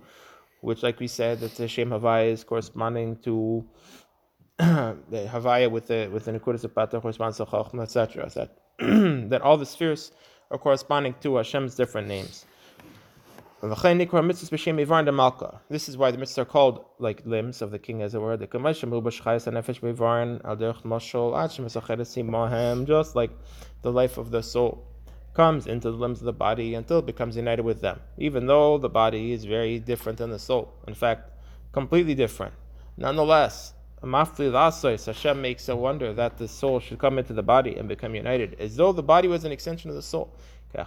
which, 0.61 0.81
like 0.81 0.99
we 0.99 1.05
said, 1.05 1.39
that 1.41 1.53
the 1.53 1.67
Shem 1.67 1.91
Havai 1.91 2.31
is 2.31 2.43
corresponding 2.43 3.17
to 3.17 3.63
the 4.57 5.29
Havaya 5.35 5.69
with 5.69 5.85
the 5.85 6.09
with 6.11 6.25
the 6.25 6.31
Nikudas 6.31 6.63
of 6.63 6.73
Patach 6.73 6.99
corresponds 6.99 7.37
to 7.37 7.45
Chachma, 7.45 7.83
etc. 7.83 8.27
That 8.33 8.57
that 9.29 9.43
all 9.43 9.55
the 9.55 9.67
spheres 9.67 10.11
are 10.49 10.57
corresponding 10.57 11.13
to 11.21 11.35
Hashem's 11.35 11.75
different 11.75 12.07
names. 12.07 12.45
This 13.61 13.77
is 13.77 13.95
why 15.95 16.11
the 16.11 16.17
mitzvahs 16.17 16.37
are 16.39 16.45
called 16.45 16.85
like 16.97 17.23
limbs 17.23 17.61
of 17.61 17.69
the 17.69 17.77
king, 17.77 18.01
as 18.01 18.15
it 18.15 18.19
were. 18.19 18.35
The 18.35 18.47
Just 22.87 23.15
like 23.15 23.31
the 23.83 23.91
life 23.91 24.17
of 24.17 24.31
the 24.31 24.41
soul 24.41 24.94
comes 25.35 25.67
into 25.67 25.91
the 25.91 25.97
limbs 25.97 26.19
of 26.19 26.25
the 26.25 26.33
body 26.33 26.73
until 26.73 26.99
it 26.99 27.05
becomes 27.05 27.35
united 27.35 27.63
with 27.63 27.81
them, 27.81 27.99
even 28.17 28.47
though 28.47 28.77
the 28.77 28.89
body 28.89 29.33
is 29.33 29.43
very 29.45 29.79
different 29.79 30.17
than 30.17 30.31
the 30.31 30.39
soul. 30.39 30.73
In 30.87 30.93
fact, 30.93 31.29
completely 31.73 32.15
different. 32.15 32.53
Nonetheless, 32.97 33.73
Hashem 34.01 35.41
makes 35.41 35.67
a 35.67 35.75
wonder 35.75 36.13
that 36.13 36.37
the 36.37 36.47
soul 36.47 36.79
should 36.79 36.99
come 36.99 37.19
into 37.19 37.33
the 37.33 37.43
body 37.43 37.75
and 37.75 37.89
become 37.89 38.15
united, 38.15 38.55
as 38.59 38.75
though 38.77 38.93
the 38.93 39.03
body 39.03 39.27
was 39.27 39.43
an 39.43 39.51
extension 39.51 39.89
of 39.89 39.95
the 39.95 40.01
soul. 40.01 40.33
So 40.73 40.81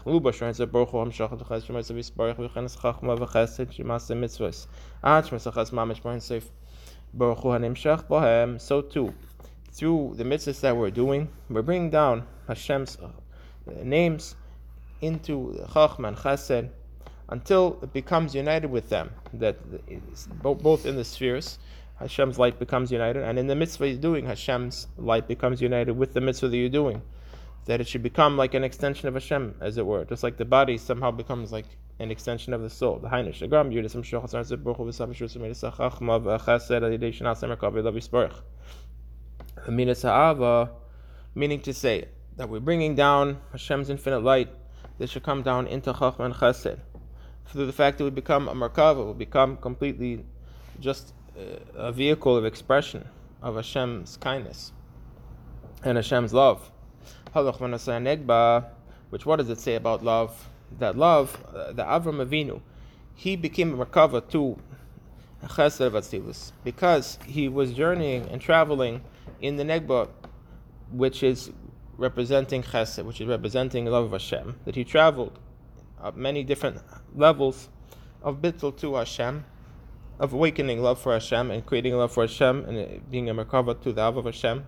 too, 8.80 9.14
through 9.72 10.14
the 10.16 10.24
mitzvahs 10.24 10.60
that 10.60 10.76
we're 10.76 10.90
doing, 10.90 11.28
we're 11.48 11.62
bringing 11.62 11.90
down 11.90 12.26
Hashem's 12.46 12.98
names 13.82 14.36
into 15.00 15.64
Chachma 15.70 16.08
and 16.08 16.16
Chesed 16.16 16.70
until 17.28 17.78
it 17.82 17.92
becomes 17.92 18.34
united 18.34 18.70
with 18.70 18.88
them. 18.88 19.10
That 19.34 19.56
both 20.42 20.86
in 20.86 20.96
the 20.96 21.04
spheres, 21.04 21.58
Hashem's 21.98 22.38
light 22.38 22.58
becomes 22.58 22.90
united, 22.90 23.22
and 23.22 23.38
in 23.38 23.46
the 23.46 23.56
mitzvah 23.56 23.88
you're 23.88 23.98
doing, 23.98 24.26
Hashem's 24.26 24.86
light 24.96 25.28
becomes 25.28 25.60
united 25.60 25.92
with 25.92 26.14
the 26.14 26.20
mitzvah 26.20 26.48
that 26.48 26.56
you're 26.56 26.68
doing 26.68 27.02
that 27.68 27.82
it 27.82 27.86
should 27.86 28.02
become 28.02 28.38
like 28.38 28.54
an 28.54 28.64
extension 28.64 29.08
of 29.08 29.14
Hashem, 29.14 29.54
as 29.60 29.76
it 29.76 29.84
were, 29.84 30.02
just 30.06 30.22
like 30.22 30.38
the 30.38 30.44
body 30.46 30.78
somehow 30.78 31.10
becomes 31.10 31.52
like 31.52 31.66
an 31.98 32.10
extension 32.10 32.54
of 32.54 32.62
the 32.62 32.70
soul. 32.70 32.98
The 32.98 33.08
Hainish, 33.08 33.40
the 33.40 33.46
Gram, 33.46 33.70
Yudis, 33.70 33.94
Mshach, 33.94 34.22
Hassan, 34.22 34.42
Zibruch, 34.44 34.78
Visam, 34.78 35.10
Shus, 35.10 35.36
Medis, 35.36 35.70
Chachma, 35.70 36.40
Chesed, 36.40 36.80
Adidei, 36.80 37.14
Shana, 37.14 37.36
Semer, 37.36 37.58
Kavi, 37.58 37.82
Lavi, 37.82 38.02
Sparch. 38.02 38.32
Minas 39.68 40.00
Ha'ava, 40.00 40.70
meaning 41.34 41.60
to 41.60 41.74
say 41.74 42.08
that 42.38 42.48
we're 42.48 42.60
bringing 42.60 42.94
down 42.94 43.38
Hashem's 43.52 43.90
infinite 43.90 44.20
light 44.20 44.48
this 44.98 45.10
should 45.10 45.22
come 45.22 45.42
down 45.42 45.66
into 45.66 45.92
Chachma 45.92 46.24
and 46.24 46.34
Chesed. 46.34 46.78
Through 47.46 47.66
the 47.66 47.72
fact 47.72 47.98
that 47.98 48.04
we 48.04 48.10
become 48.10 48.48
a 48.48 48.54
Merkava, 48.54 49.06
we 49.06 49.12
become 49.12 49.56
completely 49.58 50.24
just 50.80 51.12
a 51.76 51.92
vehicle 51.92 52.36
of 52.36 52.44
expression 52.44 53.06
of 53.42 53.54
Hashem's 53.54 54.16
kindness 54.16 54.72
and 55.84 55.96
Hashem's 55.96 56.32
love. 56.32 56.70
Which 59.10 59.26
what 59.26 59.36
does 59.36 59.50
it 59.50 59.60
say 59.60 59.74
about 59.74 60.02
love? 60.02 60.48
that 60.78 60.96
love, 60.96 61.44
uh, 61.54 61.72
the 61.72 61.82
Avram 61.82 62.24
Avinu, 62.24 62.60
he 63.14 63.36
became 63.36 63.78
a 63.78 63.84
Merkava 63.84 64.28
to 64.30 64.58
Chesed 65.44 65.90
Vatzilus 65.90 66.52
because 66.64 67.18
he 67.26 67.48
was 67.48 67.72
journeying 67.72 68.28
and 68.28 68.40
traveling 68.40 69.02
in 69.40 69.56
the 69.56 69.64
Negba, 69.64 70.08
which 70.90 71.22
is 71.22 71.50
representing 71.98 72.62
Chesed, 72.62 73.04
which 73.04 73.20
is 73.20 73.26
representing 73.26 73.84
love 73.84 74.06
of 74.06 74.12
Hashem, 74.12 74.60
that 74.64 74.76
he 74.76 74.84
traveled 74.84 75.38
up 76.00 76.16
many 76.16 76.44
different 76.44 76.80
levels 77.14 77.68
of 78.22 78.40
bittul 78.40 78.74
to 78.78 78.94
Hashem, 78.94 79.44
of 80.18 80.32
awakening 80.32 80.82
love 80.82 81.00
for 81.00 81.12
Hashem 81.12 81.50
and 81.50 81.64
creating 81.66 81.94
love 81.94 82.12
for 82.12 82.22
Hashem 82.22 82.64
and 82.64 83.10
being 83.10 83.28
a 83.28 83.34
Merkava 83.34 83.80
to 83.82 83.92
the 83.92 84.00
love 84.00 84.16
of 84.16 84.24
Hashem, 84.24 84.64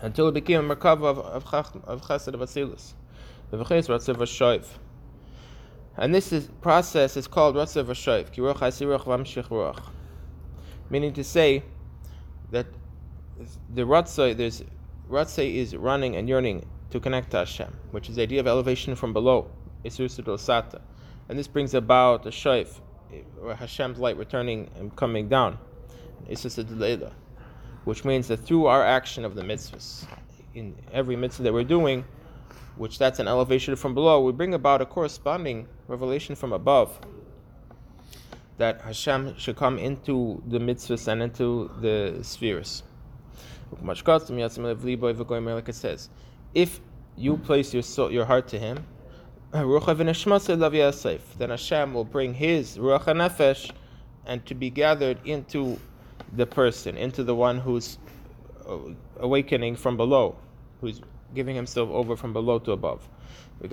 until 0.00 0.28
it 0.28 0.32
became 0.32 0.70
a 0.70 0.76
Merkava 0.76 1.04
of, 1.04 1.18
of, 1.18 1.44
of 1.84 2.02
Chesed 2.02 2.34
Vatzilus. 2.34 2.94
And 5.96 6.14
this 6.14 6.32
is, 6.32 6.48
process 6.60 7.16
is 7.16 7.26
called 7.26 7.56
Ratzav 7.56 7.86
Hashoiv, 7.86 8.30
Hasiruch 8.30 9.04
Vamshich 9.04 9.48
Ruach. 9.48 9.82
Meaning 10.88 11.12
to 11.14 11.24
say 11.24 11.64
that 12.52 12.66
the 13.74 13.82
Ratzah, 13.82 14.36
there's 14.36 14.62
Ratzah 15.10 15.52
is 15.52 15.74
running 15.74 16.14
and 16.14 16.28
yearning 16.28 16.64
to 16.90 17.00
connect 17.00 17.32
to 17.32 17.38
Hashem, 17.38 17.76
which 17.90 18.08
is 18.08 18.14
the 18.14 18.22
idea 18.22 18.38
of 18.38 18.46
elevation 18.46 18.94
from 18.94 19.12
below, 19.12 19.50
Isursudo 19.84 20.36
Sata. 20.36 20.80
And 21.28 21.36
this 21.36 21.48
brings 21.48 21.74
about 21.74 22.22
the 22.22 22.30
Shoif, 22.30 22.80
or 23.42 23.56
Hashem's 23.56 23.98
light 23.98 24.16
returning 24.16 24.70
and 24.76 24.94
coming 24.94 25.28
down, 25.28 25.58
Isursudo 26.28 27.10
which 27.84 28.04
means 28.04 28.28
that 28.28 28.36
through 28.36 28.66
our 28.66 28.84
action 28.84 29.24
of 29.24 29.34
the 29.34 29.42
mitzvahs, 29.42 30.06
in 30.54 30.76
every 30.92 31.16
mitzvah 31.16 31.42
that 31.42 31.52
we're 31.52 31.64
doing, 31.64 32.04
which 32.76 32.96
that's 32.96 33.18
an 33.18 33.26
elevation 33.26 33.74
from 33.74 33.94
below, 33.94 34.20
we 34.20 34.30
bring 34.30 34.54
about 34.54 34.80
a 34.80 34.86
corresponding 34.86 35.66
revelation 35.88 36.36
from 36.36 36.52
above. 36.52 37.00
That 38.58 38.80
Hashem 38.82 39.38
should 39.38 39.56
come 39.56 39.76
into 39.76 40.40
the 40.46 40.58
mitzvahs 40.58 41.08
and 41.08 41.20
into 41.20 41.68
the 41.80 42.22
spheres. 42.22 42.84
Like 43.82 45.68
it 45.68 45.74
says, 45.74 46.08
if 46.54 46.80
you 47.16 47.36
place 47.36 47.72
your 47.72 47.82
soul, 47.82 48.10
your 48.10 48.24
heart 48.24 48.48
to 48.48 48.58
Him, 48.58 48.84
then 49.52 51.50
Hashem 51.50 51.94
will 51.94 52.04
bring 52.04 52.34
His 52.34 52.78
ruach 52.78 53.04
nefesh 53.04 53.70
and 54.26 54.44
to 54.46 54.54
be 54.54 54.70
gathered 54.70 55.18
into 55.24 55.78
the 56.36 56.46
person, 56.46 56.96
into 56.96 57.24
the 57.24 57.34
one 57.34 57.58
who's 57.58 57.98
uh, 58.68 58.76
awakening 59.18 59.76
from 59.76 59.96
below, 59.96 60.36
who's 60.80 61.00
giving 61.34 61.54
himself 61.54 61.88
over 61.90 62.16
from 62.16 62.32
below 62.32 62.58
to 62.58 62.72
above. 62.72 63.08
So 63.62 63.68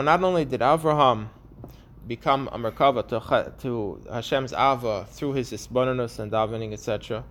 not 0.00 0.24
only 0.24 0.44
did 0.44 0.60
Avraham 0.60 1.28
become 2.06 2.48
a 2.52 2.58
Merkava 2.58 3.06
to, 3.08 3.52
to 3.60 4.00
Hashem's 4.12 4.52
Ava 4.52 5.06
through 5.10 5.32
his 5.34 5.52
isbonanus 5.52 6.18
and 6.18 6.32
davening, 6.32 6.72
etc., 6.72 7.24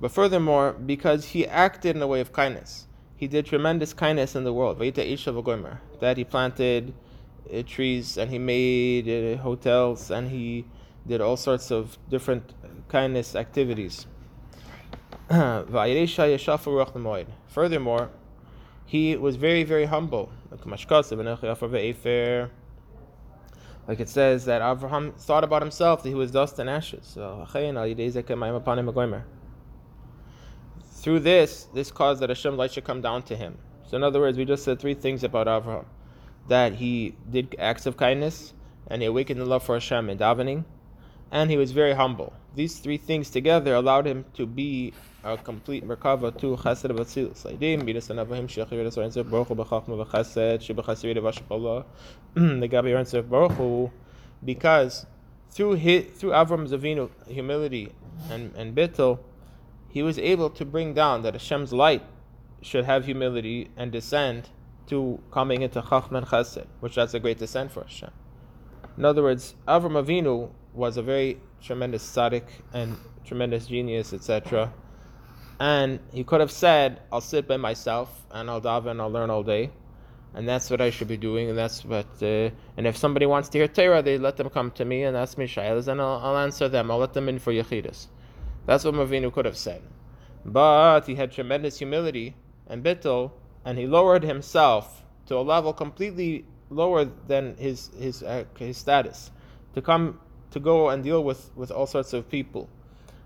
but 0.00 0.10
furthermore, 0.10 0.72
because 0.72 1.26
he 1.26 1.46
acted 1.46 1.94
in 1.94 2.02
a 2.02 2.06
way 2.06 2.20
of 2.20 2.32
kindness. 2.32 2.86
He 3.16 3.28
did 3.28 3.44
tremendous 3.44 3.92
kindness 3.92 4.34
in 4.34 4.44
the 4.44 4.52
world. 4.52 4.78
That 4.78 6.16
he 6.16 6.24
planted 6.24 6.94
uh, 7.52 7.62
trees 7.66 8.16
and 8.16 8.30
he 8.30 8.38
made 8.38 9.08
uh, 9.08 9.36
hotels 9.42 10.10
and 10.10 10.30
he 10.30 10.64
did 11.06 11.20
all 11.20 11.36
sorts 11.36 11.70
of 11.70 11.98
different 12.08 12.54
kindness 12.88 13.36
activities. 13.36 14.06
Furthermore, 17.48 18.10
he 18.86 19.16
was 19.16 19.36
very, 19.36 19.64
very 19.64 19.84
humble. 19.84 20.32
Like 23.90 23.98
it 23.98 24.08
says 24.08 24.44
that 24.44 24.62
Abraham 24.62 25.10
thought 25.18 25.42
about 25.42 25.62
himself 25.62 26.04
that 26.04 26.08
he 26.08 26.14
was 26.14 26.30
dust 26.30 26.60
and 26.60 26.70
ashes. 26.70 27.00
So 27.02 27.44
through 30.92 31.18
this, 31.18 31.64
this 31.74 31.90
caused 31.90 32.20
that 32.22 32.28
Hashem 32.28 32.56
light 32.56 32.70
should 32.70 32.84
come 32.84 33.00
down 33.00 33.24
to 33.24 33.34
him. 33.34 33.58
So 33.88 33.96
in 33.96 34.04
other 34.04 34.20
words, 34.20 34.38
we 34.38 34.44
just 34.44 34.62
said 34.62 34.78
three 34.78 34.94
things 34.94 35.24
about 35.24 35.48
Abraham. 35.48 35.86
That 36.46 36.74
he 36.74 37.16
did 37.28 37.56
acts 37.58 37.84
of 37.84 37.96
kindness, 37.96 38.54
and 38.86 39.02
he 39.02 39.06
awakened 39.06 39.40
the 39.40 39.44
love 39.44 39.64
for 39.64 39.74
Hashem 39.74 40.08
in 40.08 40.18
davening, 40.18 40.64
and 41.30 41.50
he 41.50 41.56
was 41.56 41.72
very 41.72 41.92
humble. 41.92 42.32
These 42.54 42.80
three 42.80 42.96
things 42.96 43.30
together 43.30 43.74
allowed 43.74 44.06
him 44.06 44.24
to 44.34 44.46
be 44.46 44.92
a 45.22 45.36
complete 45.36 45.86
merkava 45.86 46.36
to 46.38 46.56
chesed 46.56 46.90
v'tzilus. 46.90 47.44
Leidim 47.44 47.84
midas 47.84 48.08
anavahim 48.08 48.48
shechir 48.48 48.86
es 48.86 48.96
orenzev 48.96 49.30
baruch 49.30 49.48
b'chachma 49.48 50.04
v'chesed 50.04 50.60
sheb'chasir 50.60 51.16
v'shapallah. 51.16 51.84
The 52.34 52.68
Gabi 52.68 52.92
orenzev 52.94 53.28
baruch 53.28 53.92
because 54.44 55.06
through 55.50 55.74
his, 55.74 56.06
through 56.16 56.30
Avram 56.30 56.68
Zavinu 56.68 57.10
humility 57.26 57.92
and 58.30 58.54
and 58.56 58.74
bittul, 58.74 59.18
he 59.88 60.02
was 60.02 60.18
able 60.18 60.50
to 60.50 60.64
bring 60.64 60.94
down 60.94 61.22
that 61.22 61.34
Hashem's 61.34 61.72
light 61.72 62.02
should 62.62 62.84
have 62.84 63.04
humility 63.04 63.70
and 63.76 63.92
descend 63.92 64.48
to 64.86 65.20
coming 65.30 65.62
into 65.62 65.80
chachma 65.82 66.18
and 66.18 66.26
chesed, 66.26 66.66
which 66.80 66.96
that's 66.96 67.14
a 67.14 67.20
great 67.20 67.38
descent 67.38 67.70
for 67.70 67.82
Hashem. 67.82 68.10
In 68.96 69.04
other 69.04 69.22
words, 69.22 69.54
Avram 69.68 70.02
Avinu 70.02 70.50
was 70.72 70.96
a 70.96 71.02
very 71.02 71.38
tremendous 71.62 72.04
tzaddik 72.04 72.44
and 72.72 72.96
tremendous 73.24 73.66
genius, 73.66 74.12
etc. 74.12 74.72
And 75.58 76.00
he 76.12 76.24
could 76.24 76.40
have 76.40 76.50
said, 76.50 77.00
I'll 77.12 77.20
sit 77.20 77.46
by 77.46 77.56
myself 77.56 78.24
and 78.30 78.50
I'll 78.50 78.60
daven 78.60 78.92
and 78.92 79.02
I'll 79.02 79.10
learn 79.10 79.30
all 79.30 79.42
day. 79.42 79.70
And 80.32 80.48
that's 80.48 80.70
what 80.70 80.80
I 80.80 80.90
should 80.90 81.08
be 81.08 81.16
doing. 81.16 81.50
And 81.50 81.58
that's 81.58 81.84
what, 81.84 82.06
uh, 82.22 82.50
and 82.76 82.86
if 82.86 82.96
somebody 82.96 83.26
wants 83.26 83.48
to 83.50 83.58
hear 83.58 83.68
Torah, 83.68 84.00
they 84.00 84.16
let 84.16 84.36
them 84.36 84.48
come 84.48 84.70
to 84.72 84.84
me 84.84 85.02
and 85.02 85.16
ask 85.16 85.36
me 85.36 85.46
shaylas 85.46 85.88
and 85.88 86.00
I'll, 86.00 86.18
I'll, 86.22 86.38
answer 86.38 86.68
them. 86.68 86.90
I'll 86.90 86.98
let 86.98 87.12
them 87.12 87.28
in 87.28 87.38
for 87.38 87.52
yechidus. 87.52 88.06
That's 88.66 88.84
what 88.84 88.94
Mavinu 88.94 89.32
could 89.32 89.44
have 89.44 89.56
said. 89.56 89.82
But 90.44 91.02
he 91.06 91.14
had 91.14 91.32
tremendous 91.32 91.78
humility 91.78 92.36
and 92.68 92.82
bittul, 92.82 93.32
and 93.64 93.76
he 93.76 93.86
lowered 93.86 94.22
himself 94.22 95.02
to 95.26 95.36
a 95.36 95.42
level 95.42 95.72
completely 95.72 96.46
lower 96.70 97.04
than 97.04 97.56
his 97.56 97.90
his 97.98 98.22
uh, 98.22 98.44
his 98.56 98.76
status, 98.78 99.30
to 99.74 99.82
come 99.82 100.18
to 100.50 100.60
go 100.60 100.88
and 100.88 101.02
deal 101.02 101.22
with 101.22 101.50
with 101.54 101.70
all 101.70 101.86
sorts 101.86 102.12
of 102.12 102.28
people. 102.28 102.68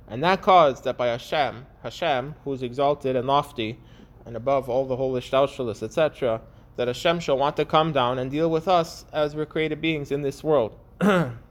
And 0.09 0.23
that 0.23 0.43
caused 0.43 0.85
that 0.85 0.97
by 0.97 1.09
Hashem, 1.09 1.67
Hashem, 1.83 2.35
who 2.45 2.53
is 2.53 2.63
exalted 2.63 3.17
and 3.17 3.27
lofty, 3.27 3.79
and 4.27 4.37
above 4.37 4.69
all 4.69 4.87
the 4.87 4.97
holy 4.97 5.21
Shtalshalis, 5.21 5.83
etc., 5.83 6.41
that 6.77 6.89
Hashem 6.89 7.21
shall 7.21 7.39
want 7.39 7.57
to 7.57 7.65
come 7.65 7.93
down 7.93 8.19
and 8.19 8.31
deal 8.31 8.51
with 8.51 8.69
us 8.69 9.05
as 9.13 9.35
we're 9.35 9.47
created 9.47 9.81
beings 9.81 10.11
in 10.11 10.23
this 10.23 10.43
world. 10.43 10.79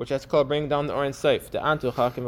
Which 0.00 0.08
has 0.08 0.24
called 0.24 0.48
bring 0.48 0.66
down 0.66 0.86
the 0.86 0.94
Orin 0.94 1.12
Seif. 1.12 1.50
The 1.50 1.58
Antu 1.58 1.92
Chakim 1.92 2.24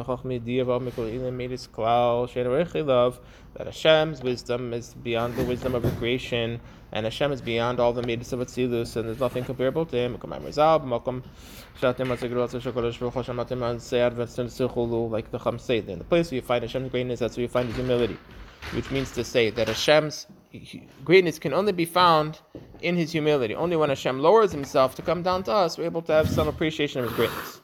made 1.33 1.53
it 1.53 1.69
klal 1.73 2.87
love 2.87 3.21
that 3.55 3.67
Hashem's 3.67 4.21
wisdom 4.21 4.75
is 4.75 4.93
beyond 4.93 5.37
the 5.37 5.45
wisdom 5.45 5.75
of 5.75 5.83
the 5.83 5.91
creation, 5.93 6.61
and 6.93 7.07
Hashem 7.07 7.33
is 7.33 7.41
beyond 7.41 7.81
all 7.81 7.95
the 7.95 8.03
midas 8.03 8.35
of 8.35 8.41
Atzilus, 8.41 8.97
and 8.97 9.09
there's 9.09 9.21
nothing 9.21 9.45
comparable 9.45 9.87
to 9.87 9.97
Him. 9.97 10.19
Like 15.11 15.31
the 15.31 15.39
Chum 15.39 15.59
say, 15.59 15.79
in 15.79 15.99
the 15.99 16.05
place 16.05 16.31
where 16.31 16.37
you 16.37 16.43
find 16.43 16.63
Hashem's 16.63 16.91
greatness, 16.91 17.21
that's 17.21 17.39
where 17.39 17.43
you 17.43 17.49
find 17.49 17.69
His 17.69 17.77
humility. 17.77 18.19
Which 18.75 18.91
means 18.91 19.13
to 19.13 19.25
say 19.25 19.49
that 19.49 19.69
Hashem's 19.69 20.27
greatness 21.07 21.39
can 21.39 21.55
only 21.55 21.73
be 21.73 21.87
found 21.87 22.41
in 22.83 22.97
His 22.97 23.13
humility. 23.13 23.55
Only 23.55 23.77
when 23.77 23.89
Hashem 23.89 24.21
lowers 24.21 24.53
Himself 24.53 24.95
to 24.97 25.03
come 25.03 25.23
down 25.23 25.43
to 25.45 25.53
us, 25.53 25.79
we're 25.79 25.85
able 25.85 26.03
to 26.03 26.13
have 26.13 26.29
some 26.29 26.49
appreciation 26.49 27.01
of 27.01 27.09
His 27.09 27.17
greatness. 27.17 27.62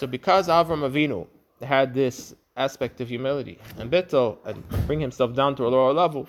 So 0.00 0.06
because 0.06 0.48
Avram 0.48 0.90
Avinu 0.90 1.26
had 1.60 1.92
this 1.92 2.34
aspect 2.56 3.02
of 3.02 3.08
humility 3.10 3.58
and 3.76 3.90
bittul 3.90 4.38
and 4.46 4.66
bring 4.86 4.98
himself 4.98 5.34
down 5.34 5.54
to 5.56 5.66
a 5.66 5.68
lower 5.68 5.92
level, 5.92 6.26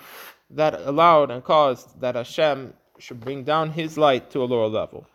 that 0.50 0.74
allowed 0.82 1.30
and 1.30 1.42
caused 1.42 1.98
that 1.98 2.14
Hashem 2.14 2.74
should 2.98 3.20
bring 3.20 3.44
down 3.44 3.70
His 3.70 3.96
light 3.96 4.30
to 4.32 4.42
a 4.42 4.44
lower 4.44 4.68
level. 4.68 5.06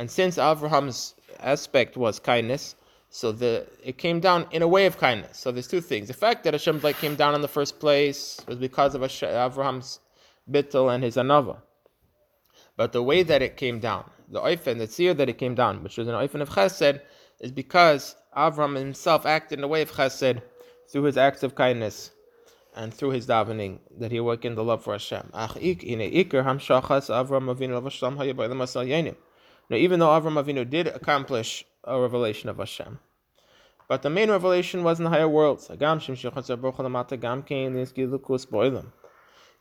And 0.00 0.10
since 0.10 0.36
Avraham's 0.36 1.14
aspect 1.38 1.96
was 1.96 2.18
kindness. 2.18 2.74
So 3.08 3.30
the 3.30 3.68
it 3.84 3.98
came 3.98 4.18
down 4.18 4.48
in 4.50 4.62
a 4.62 4.68
way 4.76 4.86
of 4.86 4.98
kindness. 4.98 5.38
So 5.38 5.52
there's 5.52 5.68
two 5.68 5.80
things. 5.80 6.08
The 6.08 6.14
fact 6.14 6.42
that 6.42 6.54
Hashem's 6.54 6.82
light 6.82 6.96
came 6.96 7.14
down 7.14 7.36
in 7.36 7.40
the 7.40 7.54
first 7.58 7.78
place 7.78 8.40
was 8.48 8.58
because 8.58 8.96
of 8.96 9.02
Avraham's 9.02 10.00
bittul 10.50 10.92
and 10.92 11.04
his 11.04 11.14
anava. 11.14 11.58
But 12.76 12.90
the 12.92 13.02
way 13.04 13.22
that 13.22 13.42
it 13.42 13.56
came 13.56 13.78
down, 13.78 14.10
the 14.28 14.40
oifen, 14.40 14.78
the 14.78 14.88
seer 14.88 15.14
that 15.14 15.28
it 15.28 15.38
came 15.38 15.54
down, 15.54 15.84
which 15.84 15.98
was 15.98 16.08
an 16.08 16.14
oifen 16.14 16.40
of 16.40 16.48
chesed, 16.48 17.00
is 17.42 17.52
because 17.52 18.16
Avram 18.36 18.78
himself 18.78 19.26
acted 19.26 19.58
in 19.58 19.64
a 19.64 19.68
way 19.68 19.82
of 19.82 19.92
chesed 19.92 20.40
through 20.88 21.02
his 21.02 21.18
acts 21.18 21.42
of 21.42 21.54
kindness 21.54 22.12
and 22.74 22.94
through 22.94 23.10
his 23.10 23.26
davening 23.26 23.80
that 23.98 24.10
he 24.10 24.16
awakened 24.16 24.56
the 24.56 24.64
love 24.64 24.82
for 24.82 24.94
Hashem. 24.94 25.28
Now, 25.32 25.48
even 29.76 30.00
though 30.00 30.08
Avram 30.08 30.42
Avinu 30.42 30.68
did 30.68 30.86
accomplish 30.86 31.64
a 31.84 32.00
revelation 32.00 32.48
of 32.48 32.56
Hashem, 32.58 32.98
but 33.88 34.02
the 34.02 34.10
main 34.10 34.30
revelation 34.30 34.84
was 34.84 34.98
in 34.98 35.04
the 35.04 35.10
higher 35.10 35.28
worlds. 35.28 35.68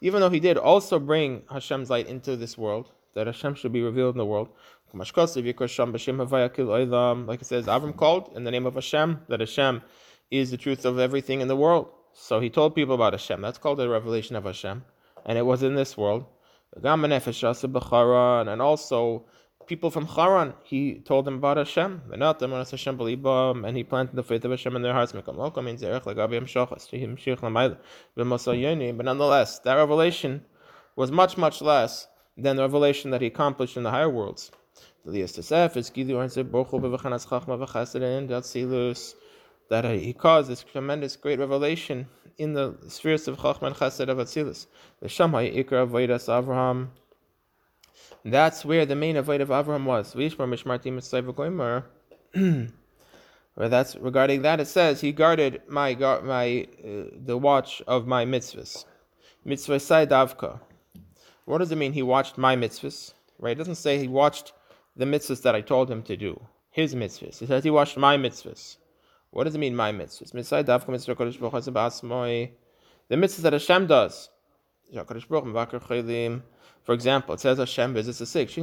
even 0.04 0.22
though 0.22 0.30
he 0.30 0.40
did 0.40 0.58
also 0.58 1.00
bring 1.00 1.44
Hashem's 1.52 1.90
light 1.90 2.08
into 2.08 2.36
this 2.38 2.58
world, 2.58 2.92
that 3.14 3.28
Hashem 3.28 3.56
should 3.56 3.74
be 3.74 3.82
revealed 3.82 4.16
in 4.16 4.20
the 4.20 4.26
world. 4.26 4.50
Like 4.94 5.08
it 5.08 5.16
says, 7.46 7.66
Avram 7.66 7.96
called 7.96 8.32
in 8.36 8.44
the 8.44 8.52
name 8.52 8.66
of 8.66 8.76
Hashem, 8.76 9.22
that 9.30 9.40
Hashem 9.40 9.82
is 10.30 10.52
the 10.52 10.58
truth 10.58 10.86
of 10.86 11.00
everything 11.00 11.42
in 11.42 11.48
the 11.48 11.56
world. 11.56 11.90
So 12.14 12.40
he 12.42 12.50
told 12.50 12.76
people 12.76 12.96
about 12.96 13.14
Hashem. 13.14 13.42
That's 13.42 13.58
called 13.58 13.80
the 13.80 13.88
revelation 13.88 14.36
of 14.36 14.44
Hashem. 14.44 14.84
And 15.26 15.38
it 15.38 15.46
was 15.46 15.64
in 15.64 15.76
this 15.76 15.98
world. 15.98 16.26
And 16.76 16.86
also 18.62 19.26
people 19.66 19.92
from 19.92 20.08
Haran, 20.08 20.54
he 20.64 20.96
told 20.96 21.24
them 21.26 21.36
about 21.36 21.58
Hashem. 21.58 22.02
And 22.12 22.22
he 23.78 23.84
planted 23.84 24.16
the 24.16 24.24
faith 24.24 24.44
of 24.44 24.52
Hashem 24.52 24.76
in 24.76 24.82
their 24.82 24.94
hearts. 24.94 25.14
But 25.14 25.26
nonetheless, 29.06 29.60
that 29.60 29.76
revelation 29.76 30.46
was 30.96 31.12
much, 31.12 31.38
much 31.38 31.62
less 31.62 32.08
than 32.38 32.56
the 32.56 32.64
revelation 32.64 33.12
that 33.12 33.22
he 33.22 33.28
accomplished 33.28 33.78
in 33.78 33.84
the 33.84 33.92
higher 33.92 34.10
worlds. 34.10 34.52
That 39.70 39.86
he 39.86 40.14
caused 40.14 40.50
this 40.50 40.64
tremendous 40.64 41.16
great 41.16 41.40
revelation 41.40 42.08
in 42.38 42.54
the 42.54 42.76
spheres 42.88 43.28
of 43.28 43.38
Chachma 43.38 43.68
and 43.68 43.76
Chesed 43.76 44.10
of 44.10 44.18
Atzilus. 44.18 44.68
The 45.00 45.08
Shamai 45.08 45.56
Ikra 45.56 45.90
Vaidas 45.90 46.28
Avraham 46.28 46.90
that's 48.24 48.64
where 48.64 48.86
the 48.86 48.96
main 48.96 49.18
avoid 49.18 49.42
of 49.42 49.50
Avraham 49.50 49.86
was. 49.86 50.14
Where 53.56 53.68
that's 53.68 53.96
regarding 53.98 54.44
that, 54.44 54.60
it 54.62 54.68
says 54.68 55.02
he 55.02 55.12
guarded 55.12 55.62
my 55.68 55.96
my 55.96 56.68
uh, 56.80 57.10
the 57.26 57.38
watch 57.38 57.82
of 57.88 58.08
my 58.08 58.26
mitzvahs. 58.26 58.86
Mitzvah 59.44 59.78
davka. 60.08 60.60
What 61.46 61.58
does 61.58 61.72
it 61.72 61.78
mean? 61.78 61.92
He 61.92 62.04
watched 62.04 62.38
my 62.38 62.56
mitzvahs, 62.56 63.14
right? 63.40 63.52
It 63.52 63.58
doesn't 63.58 63.76
say 63.76 63.98
he 63.98 64.08
watched 64.08 64.54
the 64.96 65.06
mitzvahs 65.06 65.42
that 65.44 65.56
I 65.56 65.62
told 65.62 65.90
him 65.90 66.04
to 66.04 66.16
do. 66.18 66.40
His 66.70 66.96
mitzvahs. 66.96 67.42
It 67.42 67.48
says 67.48 67.64
he 67.64 67.70
watched 67.70 67.98
my 67.98 68.18
mitzvahs. 68.18 68.78
What 69.32 69.46
does 69.46 69.56
it 69.56 69.60
mean, 69.60 69.76
my 69.76 69.92
mitzvahs? 69.92 70.32
The 70.32 70.38
mitzvahs 73.18 73.42
that 73.42 73.54
Hashem 73.54 73.88
does. 73.88 74.30
For 76.84 76.94
example, 76.94 77.34
it 77.36 77.40
says 77.40 77.58
Hashem 77.58 77.94
visits 77.94 78.20
the 78.20 78.26
sick. 78.26 78.54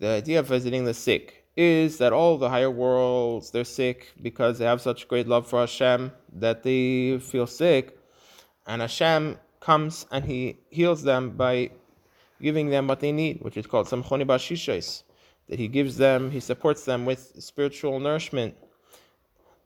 The 0.00 0.08
idea 0.08 0.40
of 0.40 0.46
visiting 0.46 0.84
the 0.84 0.94
sick 0.94 1.44
is 1.56 1.98
that 1.98 2.12
all 2.12 2.36
the 2.36 2.50
higher 2.50 2.70
worlds 2.70 3.50
they're 3.52 3.64
sick 3.64 4.12
because 4.20 4.58
they 4.58 4.64
have 4.64 4.80
such 4.80 5.06
great 5.06 5.28
love 5.28 5.46
for 5.46 5.60
Hashem 5.60 6.10
that 6.32 6.64
they 6.64 7.18
feel 7.18 7.46
sick, 7.46 7.96
and 8.66 8.82
Hashem 8.82 9.38
comes 9.64 10.06
and 10.10 10.24
He 10.24 10.58
heals 10.70 11.02
them 11.02 11.30
by 11.30 11.70
giving 12.40 12.70
them 12.70 12.86
what 12.86 13.00
they 13.00 13.12
need, 13.12 13.40
which 13.40 13.56
is 13.56 13.66
called 13.66 13.86
samchoni 13.86 14.26
bashishais. 14.26 15.02
That 15.48 15.58
He 15.58 15.68
gives 15.68 15.96
them, 15.96 16.30
He 16.30 16.40
supports 16.40 16.84
them 16.84 17.04
with 17.04 17.32
spiritual 17.42 17.98
nourishment, 18.00 18.54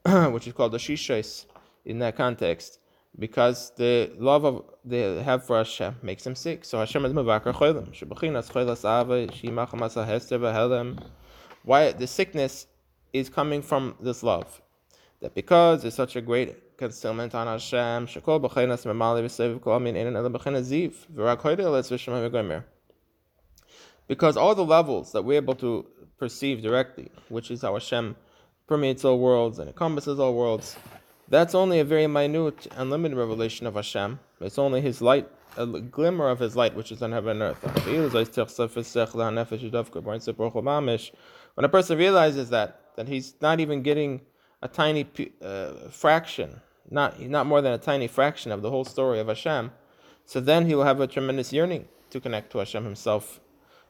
which 0.35 0.47
is 0.47 0.53
called 0.53 0.73
the 0.73 0.79
shishais 0.79 1.47
in 1.85 1.99
that 1.99 2.17
context 2.17 2.79
because 3.19 3.73
the 3.77 4.13
love 4.19 4.45
of 4.45 4.65
they 4.85 5.23
have 5.23 5.45
for 5.45 5.59
Hashem 5.59 5.97
makes 6.03 6.25
them 6.25 6.35
sick. 6.35 6.65
So 6.65 6.79
Hashem 6.79 7.05
is 7.05 7.13
mevakar 7.13 7.53
cholim. 7.53 7.89
Why 11.65 11.93
the 11.93 12.07
sickness 12.07 12.67
is 13.13 13.29
coming 13.29 13.63
from 13.63 13.97
this 14.01 14.23
love? 14.23 14.63
That 15.21 15.35
because 15.35 15.83
there's 15.83 15.95
such 15.95 16.15
a 16.15 16.21
great 16.21 16.77
concealment 16.79 17.35
on 17.35 17.49
Hashem, 17.49 18.07
shekol 18.07 18.41
b'chinas 18.41 18.85
ziv. 20.71 22.65
Because 24.07 24.37
all 24.37 24.55
the 24.55 24.65
levels 24.65 25.13
that 25.13 25.23
we're 25.23 25.37
able 25.37 25.57
to 25.57 25.87
perceive 26.19 26.63
directly, 26.63 27.11
which 27.29 27.51
is 27.51 27.63
how 27.63 27.73
Hashem 27.75 28.17
permeates 28.69 29.05
all 29.05 29.19
worlds 29.19 29.59
and 29.59 29.69
encompasses 29.69 30.21
all 30.21 30.35
worlds, 30.35 30.77
that's 31.29 31.55
only 31.55 31.81
a 31.81 31.85
very 31.85 32.07
minute 32.07 32.69
and 32.77 32.91
limited 32.91 33.17
revelation 33.17 33.67
of 33.67 33.75
Hashem. 33.75 34.21
It's 34.41 34.59
only 34.59 34.81
His 34.81 35.03
light, 35.03 35.29
a 35.57 35.67
glimmer 35.67 36.29
of 36.29 36.39
His 36.39 36.55
light, 36.55 36.75
which 36.75 36.93
is 36.93 37.03
on 37.03 37.11
heaven 37.13 37.43
and 37.43 37.57
earth. 37.57 37.63
When 41.55 41.65
a 41.65 41.69
person 41.69 41.99
realizes 41.99 42.51
that, 42.51 42.81
that 42.97 43.09
he's 43.09 43.35
not 43.41 43.61
even 43.61 43.83
getting 43.83 44.21
a 44.63 44.69
tiny 44.69 45.07
uh, 45.43 45.73
fraction, 45.91 46.61
not 46.91 47.21
not 47.21 47.47
more 47.47 47.61
than 47.61 47.73
a 47.73 47.79
tiny 47.79 48.09
fraction 48.09 48.53
of 48.53 48.63
the 48.63 48.71
whole 48.71 48.85
story 48.85 49.19
of 49.21 49.29
Hashem, 49.29 49.71
so 50.25 50.41
then 50.41 50.67
he 50.67 50.75
will 50.75 50.85
have 50.85 51.01
a 51.01 51.07
tremendous 51.07 51.53
yearning 51.53 51.89
to 52.11 52.21
connect 52.21 52.51
to 52.53 52.59
Hashem 52.59 52.85
Himself, 52.85 53.41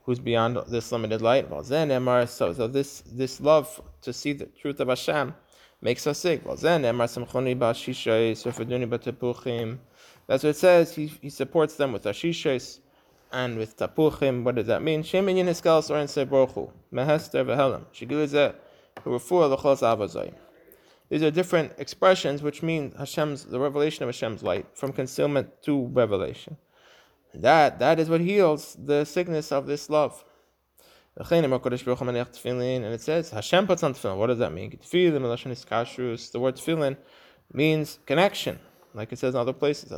who's 0.05 0.19
beyond 0.19 0.59
this 0.69 0.93
limited 0.93 1.23
light. 1.23 1.51
Well, 1.51 1.63
then, 1.63 1.89
So, 2.29 2.53
so 2.53 2.67
this 2.67 3.03
this 3.07 3.41
love 3.41 3.81
to 4.03 4.13
see 4.13 4.33
the 4.33 4.47
truth 4.47 4.81
of 4.81 4.89
Hashem 4.89 5.35
makes 5.81 6.07
us 6.07 6.19
sick. 6.19 6.45
Well, 6.45 6.57
then, 6.57 6.83
that's 10.29 10.45
what 10.45 10.51
it 10.51 10.57
says. 10.57 10.95
He, 10.95 11.07
he 11.07 11.31
supports 11.31 11.77
them 11.77 11.93
with 11.93 12.05
ashishos 12.05 12.81
and 13.33 13.57
with 13.57 13.77
tapuchim. 13.77 14.43
What 14.45 14.57
does 14.57 14.67
that 14.67 14.83
mean? 14.83 15.03
Shemin 15.03 15.37
yiniskel 15.37 15.91
or 15.91 15.99
in 15.99 16.07
sebrochu 16.07 16.71
mehester 16.93 17.45
vehelam 17.45 17.85
shigilize 17.95 18.55
hurefuah 19.05 19.57
lechos 19.57 19.81
avazay. 19.83 20.35
These 21.09 21.23
are 21.23 21.31
different 21.31 21.73
expressions 21.79 22.43
which 22.43 22.63
mean 22.63 22.93
Hashem's 22.99 23.45
the 23.45 23.59
revelation 23.59 24.03
of 24.03 24.09
Hashem's 24.09 24.43
light 24.43 24.67
from 24.75 24.93
concealment 24.93 25.63
to 25.63 25.87
revelation. 25.87 26.57
That 27.35 27.79
that 27.79 27.99
is 27.99 28.09
what 28.11 28.21
heals 28.21 28.77
the 28.79 29.05
sickness 29.05 29.53
of 29.53 29.67
this 29.67 29.89
love. 29.89 30.25
And 31.17 31.45
it 31.45 33.01
says 33.01 33.31
Hashem 33.31 33.67
puts 33.67 33.83
on 33.83 33.95
tefillin. 33.95 34.19
What 34.19 34.29
does 34.29 34.39
that 34.39 34.53
mean? 34.53 34.71
The 34.71 34.79
word 36.39 36.57
tefillin 36.57 36.97
means 37.53 37.99
connection, 38.07 38.59
like 38.95 39.13
it 39.13 39.19
says 39.19 39.35
in 39.35 39.41
other 39.41 39.53
places. 39.53 39.91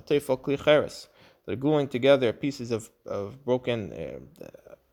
They're 1.46 1.56
gluing 1.56 1.88
together 1.88 2.32
pieces 2.32 2.70
of, 2.70 2.90
of 3.06 3.44
broken 3.44 3.92
uh, 3.92 4.44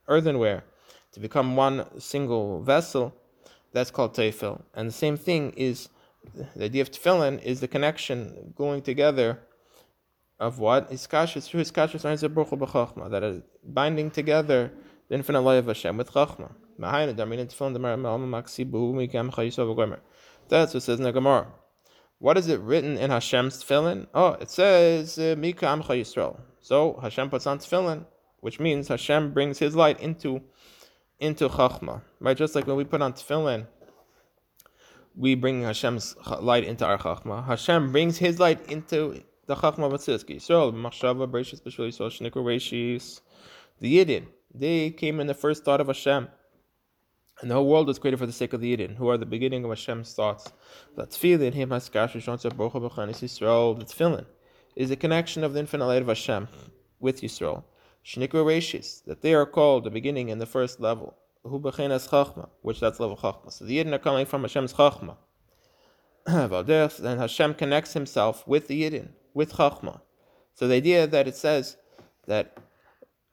earthenware 0.08 0.63
to 1.12 1.19
become 1.19 1.56
one 1.56 1.99
single 1.99 2.62
vessel. 2.62 3.13
That's 3.71 3.91
called 3.91 4.13
tefil. 4.13 4.62
And 4.73 4.89
the 4.89 4.93
same 4.93 5.17
thing 5.17 5.53
is 5.56 5.89
the 6.56 6.66
idea 6.66 6.82
of 6.82 6.92
tefillin 6.92 7.42
is 7.44 7.60
the 7.60 7.68
connection 7.68 8.54
going 8.56 8.82
together 8.82 9.40
of 10.40 10.60
what 10.60 10.92
is 10.92 11.08
kashus 11.08 11.48
through 11.48 11.60
his 11.60 11.72
kashus 11.72 12.02
that 13.12 13.24
are 13.24 13.42
binding 13.63 14.12
together 14.12 14.72
the 15.10 15.16
infinite 15.16 15.42
light 15.42 15.56
of 15.56 15.68
Hashem 15.68 15.98
with 15.98 16.12
Chachma. 16.12 16.52
That's 20.50 20.74
what 20.74 20.84
says 20.84 21.00
in 21.00 21.04
the 21.04 21.12
Gemara. 21.12 21.48
What 22.20 22.38
is 22.38 22.48
it 22.48 22.60
written 22.60 22.98
in 22.98 23.12
Hashem's 23.12 23.63
tefillin? 23.63 24.08
Oh, 24.13 24.34
it 24.34 24.50
says 24.50 25.18
uh, 25.18 25.36
Mika 25.38 25.66
Amcha 25.66 26.00
Yisrael. 26.00 26.40
So 26.62 27.00
Hashem 27.02 27.30
puts 27.30 27.48
on 27.48 27.60
tefillin, 27.60 28.06
which 28.42 28.60
means 28.60 28.88
Hashem 28.88 29.34
brings 29.34 29.60
His 29.60 29.76
light 29.76 30.00
into 30.00 30.42
into 31.20 31.48
Chachma. 31.50 32.02
Right, 32.20 32.38
just 32.38 32.56
like 32.56 32.68
when 32.68 32.76
we 32.76 32.84
put 32.84 33.02
on 33.02 33.13
tefillin, 33.13 33.68
we 35.17 35.34
bring 35.34 35.63
Hashem's 35.63 36.15
light 36.39 36.63
into 36.63 36.86
our 36.86 36.99
Chachma. 36.99 37.43
Hashem 37.45 37.91
brings 37.91 38.19
His 38.19 38.39
light 38.39 38.69
into 38.69 39.23
the 39.47 39.56
Chachma 39.56 39.91
Batzilski. 39.91 40.36
Yisrael, 40.36 40.71
Machshava, 40.73 41.30
Bereshis, 41.30 41.62
B'Shvil 41.62 41.89
Yisrael, 41.89 42.12
Shnikar, 42.12 42.43
Reshis, 42.43 43.21
the 43.80 43.97
Yidin. 43.97 44.27
They 44.53 44.91
came 44.91 45.19
in 45.19 45.25
the 45.25 45.34
first 45.34 45.65
thought 45.65 45.82
of 45.82 45.88
Hashem. 45.88 46.27
And 47.41 47.51
the 47.51 47.56
whole 47.56 47.67
world 47.67 47.88
was 47.88 47.99
created 47.99 48.17
for 48.17 48.25
the 48.27 48.32
sake 48.32 48.53
of 48.53 48.62
the 48.62 48.77
Yidden, 48.77 48.95
who 48.95 49.10
are 49.10 49.17
the 49.17 49.25
beginning 49.25 49.63
of 49.63 49.71
Hashem's 49.71 50.13
thoughts. 50.13 50.51
That 50.95 51.10
tefillin, 51.10 51.53
him 51.53 51.69
haskash, 51.69 52.13
Yisrael, 52.13 53.80
the 53.80 53.86
tefillin, 53.86 54.25
is 54.75 54.91
a 54.91 54.95
connection 54.95 55.43
of 55.43 55.53
the 55.53 55.60
infinite 55.60 55.86
light 55.86 56.01
of 56.03 56.08
Hashem 56.08 56.47
with 56.99 57.21
Yisrael. 57.21 57.63
Shnikra 58.06 58.43
Reshis, 58.45 59.03
that 59.06 59.23
they 59.23 59.34
are 59.34 59.47
called 59.47 59.84
the 59.84 59.89
beginning 59.89 60.30
and 60.30 60.39
the 60.39 60.45
first 60.45 60.80
level. 60.80 61.17
Hu 61.47 61.60
bechenas 61.60 62.10
chachma, 62.10 62.49
which 62.62 62.79
that's 62.79 62.99
level 62.99 63.17
chachma. 63.17 63.51
So 63.51 63.65
the 63.65 63.77
Yidden 63.77 63.93
are 63.93 63.99
coming 63.99 64.25
from 64.25 64.43
Hashem's 64.43 64.73
chachma. 64.73 65.17
then 66.25 67.17
Hashem 67.17 67.53
connects 67.53 67.93
himself 67.93 68.47
with 68.47 68.67
the 68.67 68.83
Yidden, 68.83 69.10
with 69.33 69.53
chachma. 69.53 70.01
So 70.53 70.67
the 70.67 70.75
idea 70.75 71.07
that 71.07 71.27
it 71.27 71.36
says 71.36 71.77
that 72.25 72.57